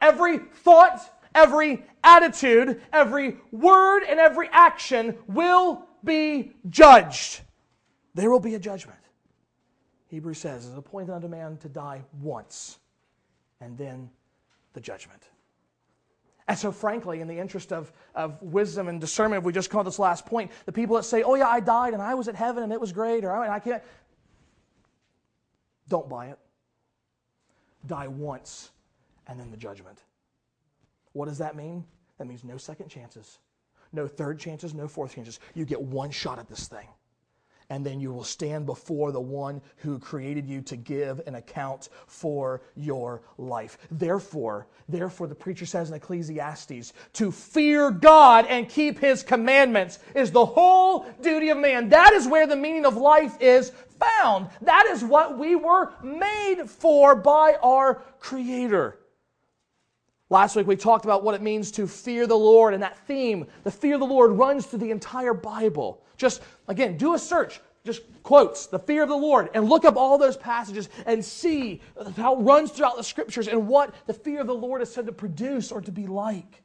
Every 0.00 0.38
thought, 0.38 1.00
every 1.34 1.84
attitude, 2.04 2.80
every 2.92 3.36
word, 3.50 4.02
and 4.08 4.20
every 4.20 4.48
action 4.52 5.16
will 5.26 5.86
be 6.04 6.52
judged. 6.68 7.40
There 8.14 8.30
will 8.30 8.40
be 8.40 8.54
a 8.54 8.58
judgment. 8.58 8.98
Hebrews 10.08 10.38
says, 10.38 10.66
it 10.66 10.70
is 10.70 10.78
appointed 10.78 11.12
unto 11.12 11.28
man 11.28 11.56
to 11.58 11.68
die 11.68 12.02
once, 12.20 12.78
and 13.60 13.78
then 13.78 14.10
the 14.72 14.80
judgment. 14.80 15.22
And 16.50 16.58
so, 16.58 16.72
frankly, 16.72 17.20
in 17.20 17.28
the 17.28 17.38
interest 17.38 17.72
of, 17.72 17.92
of 18.12 18.42
wisdom 18.42 18.88
and 18.88 19.00
discernment, 19.00 19.38
if 19.38 19.44
we 19.44 19.52
just 19.52 19.70
call 19.70 19.84
this 19.84 20.00
last 20.00 20.26
point, 20.26 20.50
the 20.66 20.72
people 20.72 20.96
that 20.96 21.04
say, 21.04 21.22
oh, 21.22 21.36
yeah, 21.36 21.46
I 21.46 21.60
died 21.60 21.92
and 21.92 22.02
I 22.02 22.14
was 22.14 22.26
at 22.26 22.34
heaven 22.34 22.64
and 22.64 22.72
it 22.72 22.80
was 22.80 22.90
great, 22.90 23.24
or 23.24 23.32
I 23.32 23.60
can't, 23.60 23.80
don't 25.88 26.08
buy 26.08 26.26
it. 26.26 26.40
Die 27.86 28.08
once 28.08 28.72
and 29.28 29.38
then 29.38 29.52
the 29.52 29.56
judgment. 29.56 30.02
What 31.12 31.26
does 31.26 31.38
that 31.38 31.54
mean? 31.54 31.84
That 32.18 32.24
means 32.24 32.42
no 32.42 32.56
second 32.56 32.88
chances, 32.88 33.38
no 33.92 34.08
third 34.08 34.40
chances, 34.40 34.74
no 34.74 34.88
fourth 34.88 35.14
chances. 35.14 35.38
You 35.54 35.64
get 35.64 35.80
one 35.80 36.10
shot 36.10 36.40
at 36.40 36.48
this 36.48 36.66
thing 36.66 36.88
and 37.70 37.86
then 37.86 38.00
you 38.00 38.12
will 38.12 38.24
stand 38.24 38.66
before 38.66 39.12
the 39.12 39.20
one 39.20 39.62
who 39.76 39.98
created 39.98 40.48
you 40.48 40.60
to 40.62 40.76
give 40.76 41.20
an 41.26 41.36
account 41.36 41.88
for 42.06 42.60
your 42.76 43.22
life. 43.38 43.78
Therefore, 43.92 44.66
therefore 44.88 45.28
the 45.28 45.34
preacher 45.34 45.64
says 45.64 45.88
in 45.88 45.94
Ecclesiastes, 45.94 46.92
to 47.14 47.30
fear 47.30 47.92
God 47.92 48.46
and 48.46 48.68
keep 48.68 48.98
his 48.98 49.22
commandments 49.22 50.00
is 50.14 50.32
the 50.32 50.44
whole 50.44 51.06
duty 51.22 51.50
of 51.50 51.58
man. 51.58 51.88
That 51.88 52.12
is 52.12 52.26
where 52.26 52.46
the 52.46 52.56
meaning 52.56 52.84
of 52.84 52.96
life 52.96 53.36
is 53.40 53.70
found. 54.00 54.48
That 54.62 54.86
is 54.90 55.04
what 55.04 55.38
we 55.38 55.54
were 55.54 55.92
made 56.02 56.64
for 56.66 57.14
by 57.14 57.56
our 57.62 58.02
creator. 58.18 58.98
Last 60.28 60.54
week 60.54 60.66
we 60.66 60.76
talked 60.76 61.04
about 61.04 61.24
what 61.24 61.34
it 61.34 61.42
means 61.42 61.72
to 61.72 61.88
fear 61.88 62.26
the 62.26 62.38
Lord, 62.38 62.72
and 62.72 62.82
that 62.84 62.98
theme, 63.06 63.46
the 63.64 63.70
fear 63.70 63.94
of 63.94 64.00
the 64.00 64.06
Lord, 64.06 64.32
runs 64.32 64.64
through 64.64 64.78
the 64.78 64.92
entire 64.92 65.34
Bible. 65.34 66.02
Just, 66.20 66.42
again, 66.68 66.98
do 66.98 67.14
a 67.14 67.18
search. 67.18 67.60
Just 67.82 68.02
quotes, 68.22 68.66
the 68.66 68.78
fear 68.78 69.02
of 69.02 69.08
the 69.08 69.16
Lord, 69.16 69.48
and 69.54 69.66
look 69.66 69.86
up 69.86 69.96
all 69.96 70.18
those 70.18 70.36
passages 70.36 70.90
and 71.06 71.24
see 71.24 71.80
how 72.14 72.38
it 72.38 72.42
runs 72.42 72.70
throughout 72.70 72.98
the 72.98 73.02
scriptures 73.02 73.48
and 73.48 73.66
what 73.66 73.94
the 74.06 74.12
fear 74.12 74.42
of 74.42 74.46
the 74.46 74.54
Lord 74.54 74.82
is 74.82 74.92
said 74.92 75.06
to 75.06 75.12
produce 75.12 75.72
or 75.72 75.80
to 75.80 75.90
be 75.90 76.06
like. 76.06 76.62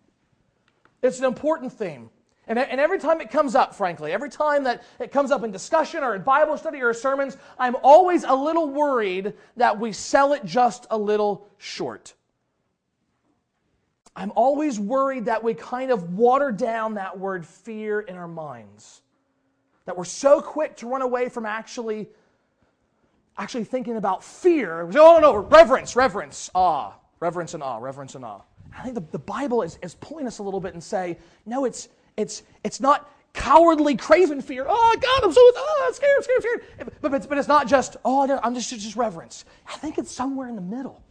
It's 1.02 1.20
an 1.20 1.26
important 1.26 1.72
theme. 1.72 2.10
And, 2.48 2.60
and 2.60 2.82
every 2.82 3.00
time 3.00 3.22
it 3.22 3.32
comes 3.32 3.56
up, 3.56 3.74
frankly, 3.74 4.12
every 4.12 4.30
time 4.30 4.65
that 4.65 4.84
it 5.00 5.13
comes 5.13 5.32
up 5.32 5.46
in 5.46 5.52
discussion 5.52 6.04
or 6.04 6.15
in 6.15 6.22
Bible 6.22 6.58
study 6.58 6.82
or 6.82 6.94
sermons, 6.94 7.38
I'm 7.58 7.78
always 7.82 8.26
a 8.26 8.36
little 8.36 8.70
worried 8.70 9.36
that 9.56 9.80
we 9.80 9.94
sell 9.94 10.34
it 10.34 10.44
just 10.44 10.86
a 10.91 10.98
little 10.98 11.48
short. 11.58 12.13
I'm 14.18 14.34
always 14.36 14.82
worried 14.82 15.26
that 15.26 15.41
we 15.41 15.54
kind 15.54 15.91
of 15.91 16.13
water 16.13 16.52
down 16.52 16.96
that 16.96 17.18
word 17.18 17.46
fear 17.46 18.02
in 18.02 18.18
our 18.18 18.28
minds 18.28 19.02
that 19.86 19.98
we're 19.98 20.04
so 20.04 20.41
quick 20.41 20.76
to 20.78 20.88
run 20.88 21.02
away 21.02 21.30
from 21.30 21.45
actually 21.45 22.08
actually 23.38 23.65
thinking 23.65 23.98
about 23.98 24.24
fear. 24.24 24.82
Oh 24.82 24.89
no, 24.89 25.19
no, 25.19 25.36
reverence, 25.36 25.95
reverence, 25.95 26.50
awe, 26.56 26.93
reverence 27.19 27.54
and 27.54 27.62
awe, 27.62 27.78
reverence 27.78 28.15
and 28.15 28.24
awe. 28.24 28.41
I 28.78 28.84
think 28.84 28.95
the, 28.95 29.04
the 29.12 29.19
Bible 29.19 29.62
is, 29.62 29.78
is 29.82 29.95
pulling 29.95 30.28
us 30.28 30.39
a 30.39 30.43
little 30.43 30.60
bit 30.60 30.74
and 30.74 30.84
say, 30.84 31.17
no, 31.45 31.65
it's 31.65 31.89
it's 32.17 32.43
it's 32.63 32.80
not 32.80 33.12
cowardly, 33.34 33.95
craven 33.95 34.41
fear. 34.41 34.65
Oh 34.67 34.98
God, 35.00 35.24
I'm 35.24 35.34
so 35.34 35.41
oh, 35.41 35.91
scared, 35.93 36.24
scared, 36.24 36.41
scared. 36.41 36.91
But, 37.02 37.12
but, 37.12 37.30
but 37.30 37.38
it's 37.38 37.48
not 37.48 37.67
just, 37.67 37.98
oh, 38.06 38.39
I'm 38.41 38.56
just 38.56 38.69
just 38.69 38.95
reverence. 38.95 39.45
I 39.67 39.74
think 39.78 39.98
it's 39.98 40.12
somewhere 40.12 40.48
in 40.48 40.56
the 40.56 40.62
middle. 40.62 41.02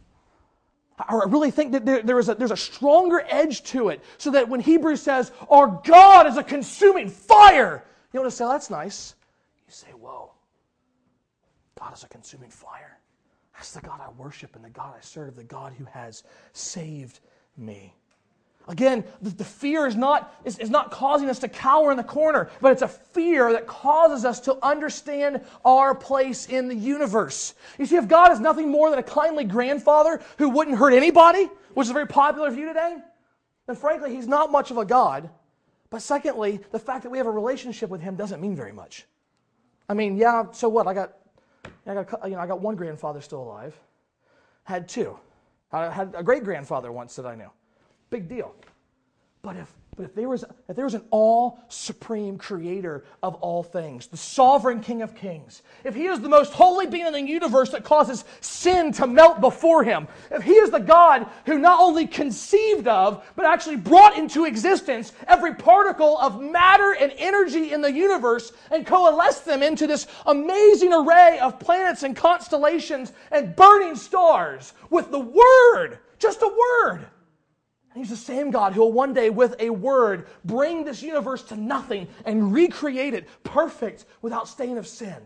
I 0.97 1.23
really 1.27 1.51
think 1.51 1.73
that 1.73 1.85
there, 1.85 2.01
there 2.01 2.19
is 2.19 2.29
a, 2.29 2.35
there's 2.35 2.51
a 2.51 2.57
stronger 2.57 3.23
edge 3.27 3.63
to 3.63 3.89
it, 3.89 4.01
so 4.17 4.31
that 4.31 4.47
when 4.47 4.61
Hebrews 4.61 5.01
says, 5.01 5.31
Our 5.49 5.81
God 5.85 6.25
is 6.25 6.37
a 6.37 6.43
consuming 6.43 7.09
fire, 7.09 7.83
you 8.15 8.21
want 8.21 8.31
to 8.31 8.37
say, 8.37 8.45
that's 8.45 8.69
nice. 8.69 9.15
You 9.67 9.73
say, 9.73 9.87
whoa, 9.91 10.31
God 11.77 11.93
is 11.93 12.03
a 12.03 12.07
consuming 12.07 12.49
fire. 12.49 12.97
That's 13.53 13.71
the 13.71 13.81
God 13.81 13.99
I 14.01 14.09
worship 14.11 14.55
and 14.55 14.63
the 14.63 14.69
God 14.69 14.93
I 14.97 15.01
serve, 15.01 15.35
the 15.35 15.43
God 15.43 15.73
who 15.73 15.83
has 15.85 16.23
saved 16.53 17.19
me. 17.57 17.93
Again, 18.69 19.03
the, 19.21 19.31
the 19.31 19.43
fear 19.43 19.85
is 19.85 19.97
not, 19.97 20.33
is, 20.45 20.57
is 20.59 20.69
not 20.69 20.91
causing 20.91 21.29
us 21.29 21.39
to 21.39 21.49
cower 21.49 21.91
in 21.91 21.97
the 21.97 22.03
corner, 22.03 22.49
but 22.61 22.71
it's 22.71 22.81
a 22.81 22.87
fear 22.87 23.51
that 23.51 23.67
causes 23.67 24.23
us 24.23 24.39
to 24.41 24.57
understand 24.65 25.41
our 25.65 25.93
place 25.93 26.47
in 26.47 26.69
the 26.69 26.75
universe. 26.75 27.53
You 27.77 27.85
see, 27.85 27.97
if 27.97 28.07
God 28.07 28.31
is 28.31 28.39
nothing 28.39 28.69
more 28.69 28.89
than 28.89 28.97
a 28.97 29.03
kindly 29.03 29.43
grandfather 29.43 30.21
who 30.37 30.49
wouldn't 30.49 30.77
hurt 30.77 30.93
anybody, 30.93 31.49
which 31.73 31.85
is 31.85 31.91
a 31.91 31.93
very 31.93 32.07
popular 32.07 32.49
view 32.49 32.67
today, 32.67 32.97
then 33.67 33.75
frankly, 33.75 34.15
he's 34.15 34.27
not 34.27 34.51
much 34.51 34.71
of 34.71 34.77
a 34.77 34.85
God. 34.85 35.29
But 35.89 36.01
secondly, 36.01 36.59
the 36.71 36.79
fact 36.79 37.03
that 37.03 37.09
we 37.09 37.17
have 37.17 37.27
a 37.27 37.31
relationship 37.31 37.89
with 37.89 38.01
him 38.01 38.15
doesn't 38.15 38.41
mean 38.41 38.55
very 38.55 38.71
much. 38.71 39.05
I 39.87 39.93
mean, 39.93 40.17
yeah, 40.17 40.45
so 40.51 40.67
what? 40.67 40.87
I 40.87 40.93
got, 40.93 41.13
I 41.85 41.93
got, 41.93 42.29
you 42.29 42.31
know, 42.31 42.39
I 42.39 42.47
got 42.47 42.59
one 42.59 42.75
grandfather 42.75 43.21
still 43.21 43.43
alive. 43.43 43.79
Had 44.63 44.89
two. 44.89 45.17
I 45.71 45.89
had 45.89 46.13
a 46.17 46.23
great 46.23 46.43
grandfather 46.43 46.91
once 46.91 47.15
that 47.17 47.25
I 47.25 47.35
knew. 47.35 47.51
Big 48.09 48.27
deal. 48.27 48.55
But 49.45 49.57
if 49.57 49.71
but 49.95 50.03
if 50.07 50.15
there 50.15 50.27
was, 50.27 50.43
if 50.67 50.75
there 50.75 50.83
was 50.83 50.93
an 50.93 51.05
all 51.09 51.59
supreme 51.69 52.37
creator 52.37 53.05
of 53.23 53.35
all 53.35 53.63
things, 53.63 54.07
the 54.07 54.17
sovereign 54.17 54.81
King 54.81 55.01
of 55.01 55.15
kings, 55.15 55.61
if 55.85 55.95
he 55.95 56.07
is 56.07 56.19
the 56.19 56.27
most 56.27 56.51
holy 56.51 56.85
being 56.85 57.05
in 57.05 57.13
the 57.13 57.21
universe 57.21 57.69
that 57.69 57.85
causes 57.85 58.25
sin 58.41 58.91
to 58.93 59.07
melt 59.07 59.39
before 59.39 59.85
him, 59.85 60.09
if 60.31 60.43
he 60.43 60.53
is 60.53 60.69
the 60.69 60.79
God 60.79 61.27
who 61.45 61.59
not 61.59 61.79
only 61.79 62.07
conceived 62.07 62.89
of, 62.89 63.25
but 63.37 63.45
actually 63.45 63.77
brought 63.77 64.17
into 64.17 64.43
existence 64.43 65.13
every 65.27 65.55
particle 65.55 66.17
of 66.17 66.41
matter 66.41 66.93
and 66.99 67.13
energy 67.17 67.71
in 67.71 67.81
the 67.81 67.91
universe 67.91 68.51
and 68.71 68.85
coalesced 68.85 69.45
them 69.45 69.63
into 69.63 69.87
this 69.87 70.07
amazing 70.25 70.91
array 70.91 71.39
of 71.39 71.57
planets 71.57 72.03
and 72.03 72.17
constellations 72.17 73.13
and 73.31 73.55
burning 73.55 73.95
stars 73.95 74.73
with 74.89 75.09
the 75.09 75.19
Word, 75.19 75.99
just 76.19 76.41
a 76.41 76.47
word 76.47 77.07
he's 77.95 78.09
the 78.09 78.15
same 78.15 78.51
God 78.51 78.73
who 78.73 78.81
will 78.81 78.91
one 78.91 79.13
day, 79.13 79.29
with 79.29 79.55
a 79.59 79.69
word, 79.69 80.27
bring 80.43 80.83
this 80.83 81.01
universe 81.01 81.41
to 81.43 81.55
nothing 81.55 82.07
and 82.25 82.53
recreate 82.53 83.13
it 83.13 83.27
perfect 83.43 84.05
without 84.21 84.47
stain 84.47 84.77
of 84.77 84.87
sin. 84.87 85.17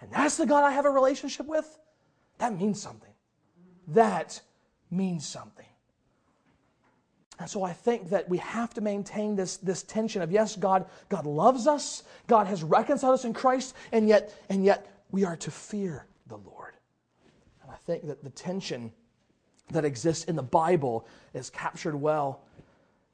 And 0.00 0.10
that's 0.12 0.36
the 0.36 0.46
God 0.46 0.64
I 0.64 0.72
have 0.72 0.84
a 0.84 0.90
relationship 0.90 1.46
with? 1.46 1.78
That 2.38 2.56
means 2.56 2.80
something. 2.80 3.12
That 3.88 4.40
means 4.90 5.26
something. 5.26 5.64
And 7.38 7.48
so 7.48 7.62
I 7.62 7.72
think 7.72 8.10
that 8.10 8.28
we 8.28 8.38
have 8.38 8.74
to 8.74 8.80
maintain 8.80 9.36
this, 9.36 9.58
this 9.58 9.84
tension 9.84 10.22
of 10.22 10.32
yes, 10.32 10.56
God, 10.56 10.86
God 11.08 11.24
loves 11.24 11.66
us, 11.66 12.02
God 12.26 12.48
has 12.48 12.64
reconciled 12.64 13.14
us 13.14 13.24
in 13.24 13.32
Christ, 13.32 13.74
and 13.92 14.08
yet, 14.08 14.34
and 14.48 14.64
yet 14.64 14.90
we 15.10 15.24
are 15.24 15.36
to 15.36 15.50
fear 15.50 16.06
the 16.26 16.36
Lord. 16.36 16.74
And 17.62 17.70
I 17.70 17.76
think 17.76 18.06
that 18.08 18.24
the 18.24 18.30
tension 18.30 18.92
that 19.70 19.84
exists 19.84 20.24
in 20.24 20.36
the 20.36 20.42
Bible 20.42 21.06
is 21.34 21.50
captured 21.50 21.94
well 21.94 22.42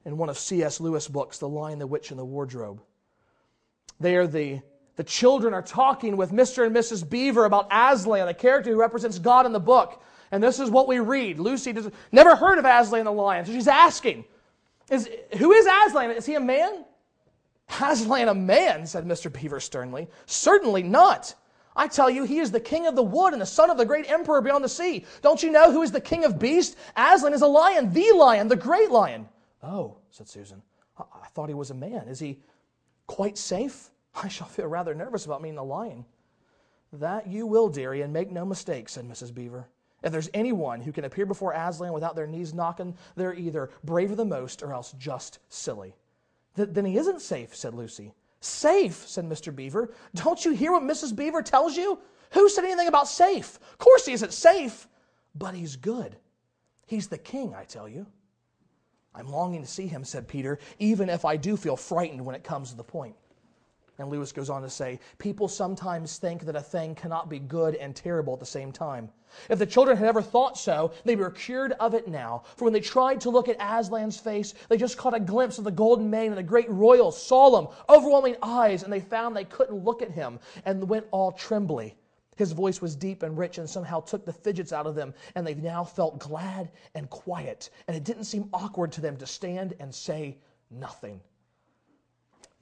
in 0.04 0.16
one 0.16 0.28
of 0.28 0.38
C.S. 0.38 0.80
Lewis' 0.80 1.08
books, 1.08 1.38
The 1.38 1.48
Lion, 1.48 1.78
the 1.78 1.86
Witch, 1.86 2.10
and 2.10 2.18
the 2.18 2.24
Wardrobe. 2.24 2.80
There, 4.00 4.26
the, 4.26 4.60
the 4.96 5.04
children 5.04 5.54
are 5.54 5.62
talking 5.62 6.16
with 6.16 6.30
Mr. 6.30 6.66
and 6.66 6.74
Mrs. 6.74 7.08
Beaver 7.08 7.44
about 7.44 7.68
Aslan, 7.70 8.26
the 8.26 8.34
character 8.34 8.70
who 8.70 8.76
represents 8.78 9.18
God 9.18 9.46
in 9.46 9.52
the 9.52 9.60
book. 9.60 10.02
And 10.30 10.42
this 10.42 10.58
is 10.58 10.70
what 10.70 10.88
we 10.88 10.98
read. 10.98 11.38
Lucy 11.38 11.72
does, 11.72 11.90
never 12.12 12.36
heard 12.36 12.58
of 12.58 12.64
Aslan 12.64 13.04
the 13.04 13.12
lion, 13.12 13.46
so 13.46 13.52
she's 13.52 13.68
asking, 13.68 14.24
is, 14.90 15.08
Who 15.38 15.52
is 15.52 15.66
Aslan? 15.86 16.10
Is 16.10 16.26
he 16.26 16.34
a 16.34 16.40
man? 16.40 16.84
Aslan 17.80 18.28
a 18.28 18.34
man, 18.34 18.86
said 18.86 19.04
Mr. 19.06 19.32
Beaver 19.32 19.60
sternly. 19.60 20.08
Certainly 20.26 20.82
not. 20.82 21.34
I 21.76 21.88
tell 21.88 22.08
you, 22.08 22.24
he 22.24 22.38
is 22.38 22.50
the 22.50 22.60
king 22.60 22.86
of 22.86 22.94
the 22.94 23.02
wood 23.02 23.32
and 23.32 23.42
the 23.42 23.46
son 23.46 23.68
of 23.68 23.76
the 23.76 23.86
great 23.86 24.08
emperor 24.08 24.40
beyond 24.40 24.64
the 24.64 24.68
sea. 24.68 25.04
Don't 25.22 25.42
you 25.42 25.50
know 25.50 25.72
who 25.72 25.82
is 25.82 25.90
the 25.90 26.00
king 26.00 26.24
of 26.24 26.38
beasts? 26.38 26.76
Aslan 26.96 27.32
is 27.34 27.42
a 27.42 27.46
lion, 27.46 27.92
the 27.92 28.12
lion, 28.14 28.48
the 28.48 28.56
great 28.56 28.90
lion. 28.90 29.28
Oh, 29.62 29.96
said 30.10 30.28
Susan. 30.28 30.62
I, 30.98 31.02
I 31.22 31.26
thought 31.28 31.48
he 31.48 31.54
was 31.54 31.70
a 31.70 31.74
man. 31.74 32.06
Is 32.06 32.20
he 32.20 32.38
quite 33.06 33.36
safe? 33.36 33.90
I 34.14 34.28
shall 34.28 34.46
feel 34.46 34.66
rather 34.66 34.94
nervous 34.94 35.26
about 35.26 35.42
meeting 35.42 35.58
a 35.58 35.64
lion. 35.64 36.04
That 36.92 37.26
you 37.26 37.46
will, 37.46 37.68
dearie, 37.68 38.02
and 38.02 38.12
make 38.12 38.30
no 38.30 38.44
mistake, 38.44 38.88
said 38.88 39.08
Mrs. 39.08 39.34
Beaver. 39.34 39.66
If 40.04 40.12
there's 40.12 40.30
anyone 40.34 40.80
who 40.80 40.92
can 40.92 41.06
appear 41.06 41.26
before 41.26 41.54
Aslan 41.54 41.92
without 41.92 42.14
their 42.14 42.26
knees 42.26 42.54
knocking, 42.54 42.94
they're 43.16 43.34
either 43.34 43.70
braver 43.82 44.14
than 44.14 44.28
most 44.28 44.62
or 44.62 44.72
else 44.72 44.92
just 44.98 45.38
silly. 45.48 45.96
Th- 46.54 46.68
then 46.70 46.84
he 46.84 46.98
isn't 46.98 47.22
safe, 47.22 47.56
said 47.56 47.74
Lucy. 47.74 48.12
Safe, 48.44 49.08
said 49.08 49.24
Mr. 49.24 49.54
Beaver. 49.54 49.94
Don't 50.14 50.44
you 50.44 50.52
hear 50.52 50.72
what 50.72 50.82
Mrs. 50.82 51.16
Beaver 51.16 51.42
tells 51.42 51.76
you? 51.76 51.98
Who 52.32 52.48
said 52.50 52.64
anything 52.64 52.88
about 52.88 53.08
safe? 53.08 53.58
Of 53.72 53.78
course, 53.78 54.04
he 54.04 54.12
isn't 54.12 54.34
safe, 54.34 54.86
but 55.34 55.54
he's 55.54 55.76
good. 55.76 56.16
He's 56.86 57.08
the 57.08 57.16
king, 57.16 57.54
I 57.54 57.64
tell 57.64 57.88
you. 57.88 58.06
I'm 59.14 59.28
longing 59.28 59.62
to 59.62 59.66
see 59.66 59.86
him, 59.86 60.04
said 60.04 60.28
Peter, 60.28 60.58
even 60.78 61.08
if 61.08 61.24
I 61.24 61.36
do 61.36 61.56
feel 61.56 61.76
frightened 61.76 62.22
when 62.22 62.34
it 62.34 62.44
comes 62.44 62.70
to 62.70 62.76
the 62.76 62.84
point. 62.84 63.16
And 63.98 64.08
Lewis 64.08 64.32
goes 64.32 64.50
on 64.50 64.62
to 64.62 64.70
say, 64.70 64.98
People 65.18 65.46
sometimes 65.46 66.18
think 66.18 66.42
that 66.46 66.56
a 66.56 66.60
thing 66.60 66.96
cannot 66.96 67.28
be 67.28 67.38
good 67.38 67.76
and 67.76 67.94
terrible 67.94 68.32
at 68.32 68.40
the 68.40 68.46
same 68.46 68.72
time. 68.72 69.08
If 69.48 69.58
the 69.58 69.66
children 69.66 69.96
had 69.96 70.08
ever 70.08 70.22
thought 70.22 70.58
so, 70.58 70.92
they 71.04 71.14
were 71.14 71.30
cured 71.30 71.72
of 71.72 71.94
it 71.94 72.08
now. 72.08 72.42
For 72.56 72.64
when 72.64 72.72
they 72.72 72.80
tried 72.80 73.20
to 73.20 73.30
look 73.30 73.48
at 73.48 73.58
Aslan's 73.58 74.18
face, 74.18 74.54
they 74.68 74.76
just 74.76 74.96
caught 74.96 75.14
a 75.14 75.20
glimpse 75.20 75.58
of 75.58 75.64
the 75.64 75.70
golden 75.70 76.10
mane 76.10 76.28
and 76.28 76.38
the 76.38 76.42
great 76.42 76.70
royal, 76.70 77.12
solemn, 77.12 77.68
overwhelming 77.88 78.36
eyes, 78.42 78.82
and 78.82 78.92
they 78.92 79.00
found 79.00 79.36
they 79.36 79.44
couldn't 79.44 79.84
look 79.84 80.02
at 80.02 80.10
him 80.10 80.40
and 80.64 80.88
went 80.88 81.06
all 81.12 81.30
trembly. 81.30 81.96
His 82.36 82.50
voice 82.50 82.80
was 82.80 82.96
deep 82.96 83.22
and 83.22 83.38
rich 83.38 83.58
and 83.58 83.70
somehow 83.70 84.00
took 84.00 84.24
the 84.24 84.32
fidgets 84.32 84.72
out 84.72 84.88
of 84.88 84.96
them, 84.96 85.14
and 85.36 85.46
they 85.46 85.54
now 85.54 85.84
felt 85.84 86.18
glad 86.18 86.72
and 86.96 87.08
quiet, 87.10 87.70
and 87.86 87.96
it 87.96 88.02
didn't 88.02 88.24
seem 88.24 88.48
awkward 88.52 88.90
to 88.92 89.00
them 89.00 89.16
to 89.18 89.26
stand 89.26 89.74
and 89.78 89.94
say 89.94 90.38
nothing. 90.68 91.20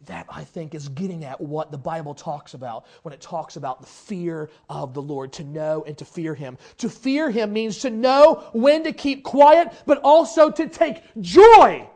That, 0.06 0.26
I 0.28 0.42
think, 0.42 0.74
is 0.74 0.88
getting 0.88 1.24
at 1.24 1.40
what 1.40 1.70
the 1.70 1.78
Bible 1.78 2.14
talks 2.14 2.54
about 2.54 2.86
when 3.02 3.14
it 3.14 3.20
talks 3.20 3.56
about 3.56 3.80
the 3.80 3.86
fear 3.86 4.50
of 4.68 4.94
the 4.94 5.02
Lord, 5.02 5.32
to 5.34 5.44
know 5.44 5.84
and 5.86 5.96
to 5.98 6.04
fear 6.04 6.34
Him. 6.34 6.58
To 6.78 6.88
fear 6.88 7.30
Him 7.30 7.52
means 7.52 7.78
to 7.78 7.90
know 7.90 8.44
when 8.52 8.82
to 8.84 8.92
keep 8.92 9.22
quiet, 9.22 9.72
but 9.86 10.00
also 10.02 10.50
to 10.50 10.68
take 10.68 11.02
joy 11.20 11.88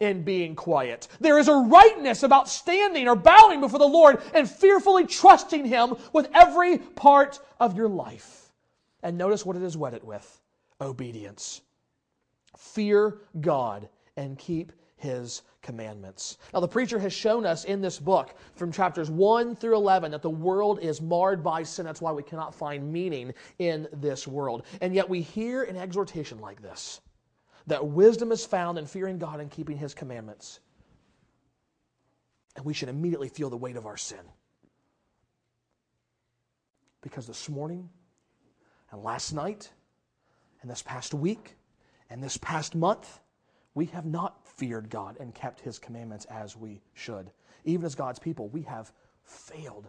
in 0.00 0.24
being 0.24 0.56
quiet. 0.56 1.06
There 1.20 1.38
is 1.38 1.46
a 1.46 1.54
rightness 1.54 2.24
about 2.24 2.48
standing 2.48 3.06
or 3.06 3.14
bowing 3.14 3.60
before 3.60 3.78
the 3.78 3.86
Lord 3.86 4.20
and 4.34 4.50
fearfully 4.50 5.06
trusting 5.06 5.64
Him 5.64 5.94
with 6.12 6.28
every 6.34 6.78
part 6.78 7.38
of 7.60 7.76
your 7.76 7.88
life. 7.88 8.50
And 9.04 9.16
notice 9.16 9.46
what 9.46 9.56
it 9.56 9.62
is 9.62 9.76
wedded 9.76 10.02
with 10.02 10.40
obedience. 10.80 11.60
Fear 12.56 13.18
God 13.40 13.88
and 14.16 14.36
keep 14.36 14.72
his 15.02 15.42
commandments. 15.62 16.38
Now, 16.54 16.60
the 16.60 16.68
preacher 16.68 16.98
has 16.98 17.12
shown 17.12 17.44
us 17.44 17.64
in 17.64 17.80
this 17.80 17.98
book 17.98 18.36
from 18.54 18.70
chapters 18.70 19.10
1 19.10 19.56
through 19.56 19.74
11 19.74 20.12
that 20.12 20.22
the 20.22 20.30
world 20.30 20.78
is 20.80 21.00
marred 21.00 21.42
by 21.42 21.64
sin. 21.64 21.84
That's 21.84 22.00
why 22.00 22.12
we 22.12 22.22
cannot 22.22 22.54
find 22.54 22.92
meaning 22.92 23.34
in 23.58 23.88
this 23.92 24.28
world. 24.28 24.64
And 24.80 24.94
yet, 24.94 25.08
we 25.08 25.20
hear 25.20 25.64
an 25.64 25.76
exhortation 25.76 26.40
like 26.40 26.62
this 26.62 27.00
that 27.66 27.84
wisdom 27.84 28.32
is 28.32 28.44
found 28.44 28.78
in 28.78 28.86
fearing 28.86 29.18
God 29.18 29.40
and 29.40 29.50
keeping 29.50 29.76
his 29.76 29.94
commandments. 29.94 30.60
And 32.56 32.64
we 32.64 32.74
should 32.74 32.88
immediately 32.88 33.28
feel 33.28 33.50
the 33.50 33.56
weight 33.56 33.76
of 33.76 33.86
our 33.86 33.96
sin. 33.96 34.20
Because 37.00 37.26
this 37.26 37.48
morning, 37.48 37.88
and 38.90 39.02
last 39.02 39.32
night, 39.32 39.70
and 40.60 40.70
this 40.70 40.82
past 40.82 41.14
week, 41.14 41.56
and 42.10 42.22
this 42.22 42.36
past 42.36 42.74
month, 42.74 43.20
we 43.74 43.86
have 43.86 44.04
not 44.04 44.41
feared 44.62 44.88
God 44.90 45.16
and 45.18 45.34
kept 45.34 45.58
his 45.58 45.76
commandments 45.76 46.24
as 46.26 46.56
we 46.56 46.80
should. 46.94 47.32
Even 47.64 47.84
as 47.84 47.96
God's 47.96 48.20
people, 48.20 48.46
we 48.50 48.62
have 48.62 48.92
failed 49.24 49.88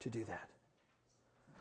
to 0.00 0.10
do 0.10 0.26
that. 0.26 0.50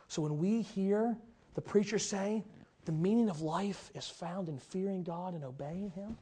So 0.10 0.22
when 0.22 0.38
we 0.38 0.62
hear 0.62 1.16
the 1.54 1.62
preacher 1.62 1.98
say 1.98 2.44
the 2.84 2.92
meaning 2.92 3.30
of 3.30 3.40
life 3.40 3.92
is 3.96 4.10
found 4.10 4.50
in 4.50 4.58
fearing 4.58 5.04
God 5.04 5.36
and 5.36 5.46
obeying 5.46 5.92
him, 5.92 6.18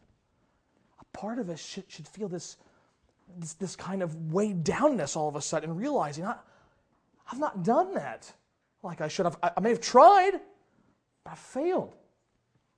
a 0.99 1.17
part 1.17 1.39
of 1.39 1.49
us 1.49 1.59
should, 1.59 1.85
should 1.87 2.07
feel 2.07 2.27
this, 2.27 2.57
this, 3.39 3.53
this 3.53 3.75
kind 3.75 4.03
of 4.03 4.31
weighed 4.31 4.63
downness 4.63 5.17
all 5.17 5.27
of 5.27 5.35
a 5.35 5.41
sudden, 5.41 5.75
realizing 5.75 6.23
I, 6.23 6.35
I've 7.31 7.39
not 7.39 7.63
done 7.63 7.95
that 7.95 8.31
like 8.83 9.01
I 9.01 9.07
should 9.07 9.25
have. 9.25 9.39
I, 9.41 9.53
I 9.57 9.59
may 9.59 9.69
have 9.69 9.81
tried, 9.81 10.33
but 11.23 11.31
I've 11.31 11.39
failed. 11.39 11.95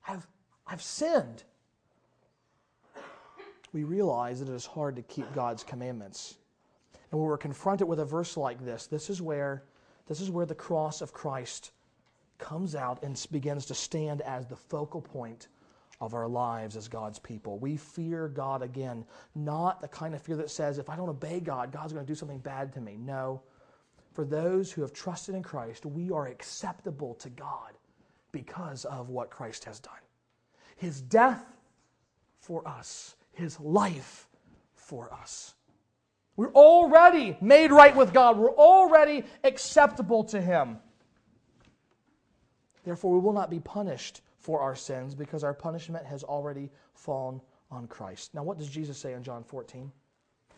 I've, 0.08 0.25
I've 0.65 0.82
sinned 0.82 1.43
we 3.73 3.83
realize 3.83 4.39
that 4.39 4.49
it 4.49 4.55
is 4.55 4.65
hard 4.65 4.95
to 4.95 5.01
keep 5.01 5.33
God's 5.33 5.63
commandments. 5.63 6.38
And 7.12 7.19
when 7.19 7.27
we're 7.27 7.38
confronted 7.38 7.88
with 7.88 7.99
a 7.99 8.05
verse 8.05 8.38
like 8.38 8.63
this, 8.63 8.88
this 8.88 9.09
is 9.09 9.21
where, 9.21 9.63
this 10.07 10.21
is 10.21 10.29
where 10.29 10.45
the 10.45 10.55
cross 10.55 11.01
of 11.01 11.13
Christ 11.13 11.71
comes 12.38 12.75
out 12.75 13.03
and 13.03 13.27
begins 13.31 13.65
to 13.67 13.75
stand 13.75 14.21
as 14.21 14.45
the 14.45 14.55
focal 14.55 15.01
point 15.01 15.47
of 16.01 16.13
our 16.13 16.27
lives 16.27 16.75
as 16.75 16.88
God's 16.88 17.19
people. 17.19 17.57
We 17.59 17.77
fear 17.77 18.27
God 18.27 18.62
again, 18.62 19.05
not 19.36 19.81
the 19.81 19.88
kind 19.88 20.13
of 20.13 20.21
fear 20.21 20.36
that 20.38 20.49
says, 20.49 20.77
if 20.77 20.89
I 20.89 20.95
don't 20.95 21.09
obey 21.09 21.39
God, 21.39 21.71
God's 21.71 21.93
going 21.93 22.05
to 22.05 22.12
do 22.12 22.15
something 22.15 22.39
bad 22.39 22.73
to 22.73 22.81
me. 22.81 22.97
No. 22.99 23.41
For 24.13 24.25
those 24.25 24.71
who 24.71 24.81
have 24.81 24.93
trusted 24.93 25.33
in 25.33 25.41
Christ, 25.41 25.86
we 25.86 26.12
are 26.12 26.27
acceptable 26.27 27.15
to 27.15 27.29
God 27.29 27.73
because 28.31 28.86
of 28.86 29.09
what 29.09 29.29
Christ 29.29 29.63
has 29.65 29.79
done. 29.79 29.93
His 30.75 31.01
death 31.01 31.45
for 32.39 32.67
us 32.67 33.15
his 33.34 33.60
life 33.60 34.28
for 34.74 35.12
us. 35.13 35.56
We're 36.36 36.54
already 36.54 37.38
made 37.41 37.72
right 37.72 37.96
with 37.96 38.13
God. 38.13 38.38
We're 38.38 38.56
already 38.56 39.24
acceptable 39.43 40.24
to 40.26 40.41
Him. 40.41 40.78
Therefore, 42.84 43.13
we 43.13 43.19
will 43.19 43.34
not 43.34 43.50
be 43.50 43.60
punished 43.60 44.22
for 44.39 44.60
our 44.60 44.76
sins 44.76 45.15
because 45.15 45.43
our 45.43 45.54
punishment 45.54 46.06
has 46.06 46.24
already 46.24 46.69
fallen 46.96 47.39
on 47.72 47.88
Christ. 47.88 48.34
Now, 48.34 48.43
what 48.43 48.58
does 48.58 48.69
Jesus 48.69 48.98
say 48.98 49.13
in 49.13 49.24
John 49.24 49.43
14? 49.43 49.91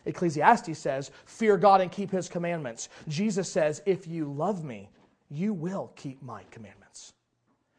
Ecclesiastes 0.06 0.78
says, 0.78 1.12
Fear 1.26 1.58
God 1.58 1.82
and 1.82 1.92
keep 1.92 2.10
His 2.10 2.30
commandments. 2.30 2.90
Jesus 3.08 3.52
says, 3.52 3.82
If 3.86 4.08
you 4.08 4.32
love 4.32 4.64
me, 4.64 4.90
you 5.30 5.54
will 5.54 5.92
keep 5.96 6.22
my 6.22 6.44
commandments. 6.52 7.14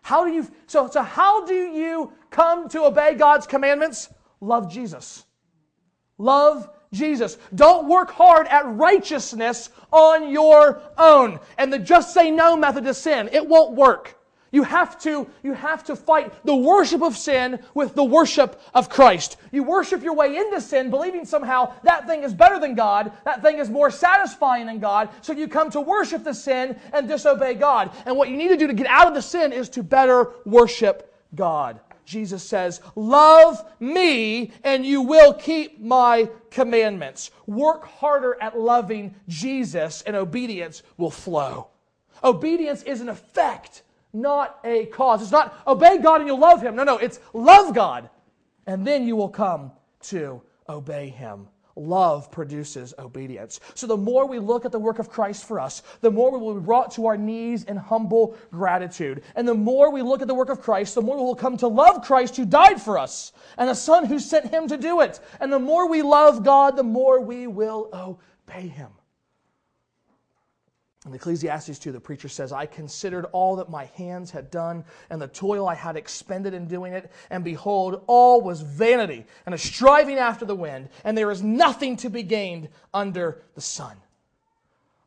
How 0.03 0.25
do 0.25 0.33
you 0.33 0.49
so, 0.67 0.89
so 0.89 1.03
how 1.03 1.45
do 1.47 1.55
you 1.55 2.13
come 2.31 2.69
to 2.69 2.85
obey 2.85 3.15
God's 3.15 3.47
commandments? 3.47 4.09
Love 4.40 4.70
Jesus. 4.70 5.25
Love 6.18 6.68
Jesus. 6.92 7.37
Don't 7.55 7.88
work 7.88 8.11
hard 8.11 8.46
at 8.49 8.66
righteousness 8.66 9.70
on 9.92 10.31
your 10.31 10.81
own. 10.96 11.40
And 11.59 11.72
the 11.72 11.79
just 11.79 12.14
say 12.14 12.31
no 12.31 12.57
method 12.57 12.85
to 12.85 12.94
sin, 12.94 13.29
it 13.33 13.46
won't 13.46 13.75
work. 13.75 14.16
You 14.53 14.62
have 14.62 14.99
to, 15.01 15.29
you 15.42 15.53
have 15.53 15.85
to 15.85 15.96
fight 15.96 16.33
the 16.44 16.55
worship 16.55 17.03
of 17.03 17.16
sin 17.16 17.59
with 17.75 17.94
the 17.94 18.05
worship 18.05 18.61
of 18.72 18.88
Christ. 18.88 19.37
You 19.51 19.64
worship 19.64 20.03
your 20.03 20.14
way 20.14 20.37
into 20.37 20.61
sin, 20.61 20.88
believing 20.88 21.25
somehow 21.27 21.75
that 21.83 22.07
thing 22.07 22.22
is 22.22 22.33
better 22.33 22.59
than 22.59 22.75
God, 22.75 23.12
that 23.25 23.42
thing 23.42 23.59
is 23.59 23.68
more 23.68 23.90
satisfying 23.90 24.66
than 24.66 24.79
God, 24.79 25.11
so 25.20 25.33
you 25.33 25.49
come 25.49 25.70
to 25.72 25.81
worship 25.81 26.25
the 26.25 26.33
sin 26.33 26.79
and 26.92 27.09
disobey 27.09 27.55
God. 27.55 27.90
And 28.07 28.16
what 28.16 28.29
you 28.31 28.37
need 28.37 28.49
to 28.49 28.57
do 28.57 28.66
to 28.68 28.72
get 28.72 28.87
out 28.87 29.09
of 29.09 29.14
the 29.14 29.20
sin 29.20 29.53
is 29.53 29.68
to 29.70 29.83
better 29.83 30.31
worship 30.44 31.12
God. 31.35 31.81
Jesus 32.07 32.42
says, 32.42 32.81
Love 32.95 33.62
me 33.81 34.53
and 34.64 34.87
you 34.87 35.03
will 35.03 35.35
keep 35.35 35.81
my 35.81 36.31
commandments. 36.51 37.31
Work 37.47 37.85
harder 37.85 38.38
at 38.40 38.59
loving 38.59 39.14
Jesus 39.29 40.03
and 40.03 40.16
obedience 40.16 40.83
will 40.97 41.11
flow. 41.11 41.69
Obedience 42.25 42.83
is 42.85 43.01
an 43.03 43.11
effect, 43.11 43.83
not 44.12 44.59
a 44.64 44.87
cause. 44.87 45.21
It's 45.21 45.33
not 45.33 45.61
obey 45.66 45.99
God 45.99 46.21
and 46.21 46.29
you'll 46.29 46.38
love 46.38 46.62
him. 46.62 46.77
No, 46.77 46.85
no, 46.85 46.97
it's 46.97 47.21
love 47.35 47.75
God 47.75 48.09
and 48.66 48.87
then 48.87 49.07
you 49.07 49.16
will 49.16 49.29
come 49.29 49.73
to 50.03 50.40
obey 50.69 51.09
him 51.09 51.49
love 51.77 52.31
produces 52.31 52.95
obedience. 52.99 53.61
So 53.75 53.87
the 53.87 53.97
more 53.97 54.27
we 54.27 54.39
look 54.39 54.65
at 54.65 54.73
the 54.73 54.79
work 54.79 54.99
of 54.99 55.09
Christ 55.09 55.47
for 55.47 55.61
us, 55.61 55.83
the 56.01 56.11
more 56.11 56.33
we 56.33 56.39
will 56.39 56.55
be 56.55 56.65
brought 56.65 56.91
to 56.93 57.07
our 57.07 57.17
knees 57.17 57.65
in 57.65 57.77
humble 57.77 58.37
gratitude. 58.51 59.23
And 59.37 59.47
the 59.47 59.55
more 59.55 59.93
we 59.93 60.03
look 60.03 60.23
at 60.23 60.29
the 60.29 60.35
work 60.35 60.49
of 60.49 60.61
Christ, 60.61 60.95
the 60.95 61.03
more 61.03 61.17
we 61.17 61.23
will 61.23 61.37
come 61.37 61.57
to 61.59 61.69
love 61.69 62.03
Christ 62.03 62.37
who 62.37 62.47
died 62.47 62.81
for 62.81 62.99
us 62.99 63.33
and 63.59 63.69
the 63.69 63.75
Son 63.75 64.07
who 64.07 64.19
sent 64.19 64.51
him 64.51 64.69
to 64.69 64.77
do 64.77 65.01
it. 65.01 65.21
And 65.41 65.53
the 65.53 65.59
more 65.59 65.89
we 65.89 66.03
love 66.03 66.43
God, 66.43 66.77
the 66.77 66.83
more 66.83 67.21
we 67.21 67.47
will 67.47 67.91
obey 67.93 68.69
him. 68.69 68.91
In 71.07 71.14
Ecclesiastes 71.14 71.79
2, 71.79 71.92
the 71.92 72.01
preacher 72.01 72.29
says, 72.29 72.53
I 72.53 72.66
considered 72.66 73.27
all 73.27 73.57
that 73.57 73.71
my 73.71 73.85
hands 73.95 74.33
had 74.33 74.51
done 74.51 74.85
and 75.09 75.23
the 75.23 75.29
toil 75.29 75.69
I 75.69 75.75
had 75.75 75.97
expended 75.97 76.53
in 76.53 76.66
doing 76.66 76.92
it, 76.92 77.12
and 77.31 77.45
behold, 77.45 78.03
all 78.09 78.40
was 78.40 78.61
vanity 78.61 79.25
and 79.47 79.55
a 79.55 79.59
striving 79.59 80.16
after 80.16 80.45
the 80.45 80.57
wind, 80.57 80.88
and 81.05 81.16
there 81.16 81.31
is 81.31 81.45
nothing 81.45 81.97
to 81.99 82.11
be 82.11 82.24
gained 82.24 82.68
under 82.93 83.43
the 83.55 83.61
sun. 83.61 83.97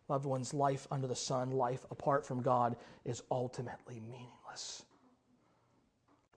Loved 0.08 0.26
ones, 0.26 0.54
life 0.54 0.88
under 0.90 1.06
the 1.06 1.16
sun, 1.16 1.52
life 1.52 1.86
apart 1.92 2.26
from 2.26 2.42
God, 2.42 2.78
is 3.04 3.22
ultimately 3.30 4.00
meaningless. 4.00 4.84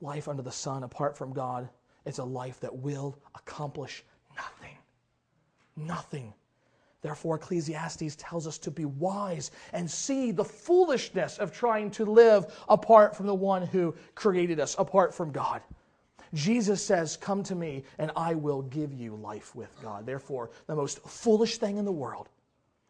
Life 0.01 0.26
under 0.26 0.43
the 0.43 0.51
sun, 0.51 0.82
apart 0.82 1.16
from 1.16 1.32
God, 1.32 1.68
is 2.05 2.18
a 2.18 2.24
life 2.24 2.59
that 2.61 2.74
will 2.74 3.16
accomplish 3.37 4.03
nothing. 4.37 4.76
Nothing 5.76 6.34
Therefore, 7.03 7.34
Ecclesiastes 7.34 8.14
tells 8.16 8.46
us 8.46 8.59
to 8.59 8.70
be 8.70 8.84
wise 8.84 9.50
and 9.72 9.90
see 9.90 10.30
the 10.30 10.44
foolishness 10.44 11.38
of 11.38 11.53
trying 11.53 11.90
to 11.92 12.05
live 12.05 12.46
apart 12.68 13.16
from 13.16 13.26
the 13.26 13.34
one 13.34 13.66
who 13.66 13.94
created 14.14 14.61
us, 14.61 14.76
apart 14.78 15.12
from 15.12 15.32
God. 15.32 15.62
Jesus 16.32 16.82
says, 16.82 17.16
Come 17.16 17.42
to 17.42 17.57
me, 17.57 17.84
and 17.98 18.12
I 18.16 18.34
will 18.34 18.62
give 18.62 18.92
you 18.92 19.16
life 19.16 19.55
with 19.55 19.70
God. 19.82 20.07
Therefore, 20.07 20.50
the 20.68 20.76
most 20.76 21.00
foolish 21.00 21.59
thing 21.59 21.76
in 21.76 21.84
the 21.84 21.92
world, 21.92 22.28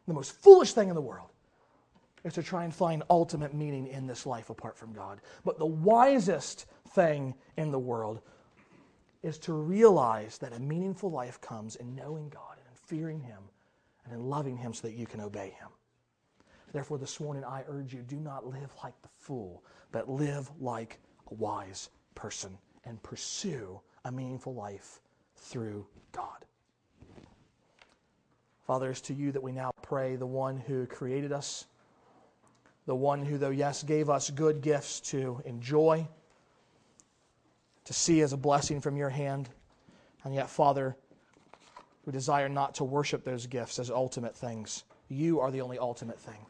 the 0.06 0.14
most 0.14 0.32
foolish 0.32 0.74
thing 0.74 0.90
in 0.90 0.94
the 0.94 1.00
world, 1.00 1.30
is 2.22 2.34
to 2.34 2.42
try 2.42 2.64
and 2.64 2.74
find 2.74 3.02
ultimate 3.08 3.54
meaning 3.54 3.86
in 3.88 4.06
this 4.06 4.26
life 4.26 4.50
apart 4.50 4.76
from 4.76 4.92
God. 4.92 5.20
But 5.44 5.58
the 5.58 5.66
wisest 5.66 6.66
thing 6.90 7.34
in 7.56 7.72
the 7.72 7.78
world 7.78 8.20
is 9.22 9.38
to 9.38 9.54
realize 9.54 10.38
that 10.38 10.52
a 10.52 10.60
meaningful 10.60 11.10
life 11.10 11.40
comes 11.40 11.76
in 11.76 11.94
knowing 11.94 12.28
God 12.28 12.58
and 12.58 12.66
in 12.68 12.76
fearing 12.86 13.20
Him 13.20 13.38
and 14.05 14.14
in 14.14 14.28
loving 14.28 14.57
Him 14.57 14.74
so 14.74 14.86
that 14.86 14.94
you 14.94 15.07
can 15.07 15.20
obey 15.20 15.50
Him. 15.59 15.68
Therefore, 16.72 16.98
this 16.98 17.20
morning 17.20 17.44
I 17.44 17.64
urge 17.68 17.92
you 17.92 18.03
do 18.03 18.16
not 18.16 18.46
live 18.46 18.70
like 18.82 19.00
the 19.03 19.09
fool, 19.18 19.62
but 19.90 20.09
live 20.09 20.50
like 20.61 20.98
a 21.30 21.34
wise 21.34 21.90
person 22.14 22.57
and 22.84 23.03
pursue 23.03 23.80
a 24.05 24.12
meaningful 24.12 24.55
life 24.55 25.00
through 25.36 25.86
God. 26.12 26.44
Father, 28.66 28.90
it's 28.90 29.00
to 29.03 29.14
you 29.14 29.32
that 29.32 29.42
we 29.42 29.53
now 29.53 29.72
pray, 29.82 30.16
the 30.16 30.26
one 30.26 30.57
who 30.57 30.86
created 30.86 31.32
us, 31.32 31.66
the 32.86 32.94
one 32.94 33.24
who, 33.24 33.36
though, 33.36 33.50
yes, 33.50 33.82
gave 33.82 34.09
us 34.09 34.30
good 34.30 34.61
gifts 34.62 35.00
to 35.00 35.42
enjoy, 35.44 36.07
to 37.84 37.92
see 37.92 38.20
as 38.22 38.32
a 38.32 38.36
blessing 38.36 38.80
from 38.80 38.96
your 38.96 39.11
hand, 39.11 39.48
and 40.24 40.34
yet, 40.34 40.48
Father, 40.48 40.96
who 42.05 42.12
desire 42.12 42.48
not 42.48 42.74
to 42.76 42.84
worship 42.84 43.24
those 43.24 43.46
gifts 43.46 43.78
as 43.78 43.90
ultimate 43.90 44.36
things. 44.36 44.84
You 45.09 45.40
are 45.40 45.50
the 45.50 45.61
only 45.61 45.78
ultimate 45.78 46.18
thing. 46.18 46.46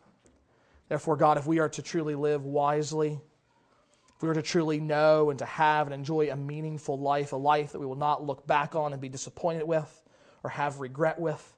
Therefore, 0.89 1.17
God, 1.17 1.39
if 1.39 1.47
we 1.47 1.59
are 1.59 1.69
to 1.71 1.83
truly 1.83 2.15
live 2.15 2.45
wisely, 2.45 3.21
if 4.17 4.23
we 4.23 4.29
are 4.29 4.35
to 4.35 4.43
truly 4.43 4.81
know 4.81 5.31
and 5.31 5.39
to 5.39 5.45
have 5.45 5.87
and 5.87 5.95
enjoy 5.95 6.31
a 6.31 6.37
meaningful 6.37 6.99
life, 6.99 7.33
a 7.33 7.37
life 7.37 7.73
that 7.73 7.81
we 7.81 7.87
will 7.87 7.97
not 7.97 8.25
look 8.25 8.47
back 8.47 8.75
on 8.75 8.93
and 8.93 9.01
be 9.01 9.09
disappointed 9.09 9.65
with 9.65 10.03
or 10.45 10.51
have 10.51 10.81
regret 10.81 11.19
with, 11.19 11.57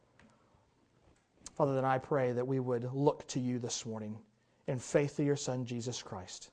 Father, 1.57 1.74
then 1.74 1.84
I 1.84 1.99
pray 1.99 2.32
that 2.32 2.47
we 2.47 2.59
would 2.59 2.92
look 2.92 3.26
to 3.28 3.40
you 3.40 3.59
this 3.59 3.86
morning 3.86 4.18
in 4.66 4.78
faith 4.78 5.16
to 5.16 5.24
your 5.24 5.36
Son, 5.36 5.64
Jesus 5.64 6.03
Christ, 6.03 6.51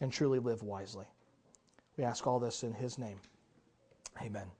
and 0.00 0.12
truly 0.12 0.38
live 0.38 0.62
wisely. 0.62 1.06
We 1.96 2.04
ask 2.04 2.26
all 2.26 2.38
this 2.38 2.62
in 2.62 2.72
his 2.72 2.98
name. 2.98 3.18
Amen. 4.22 4.57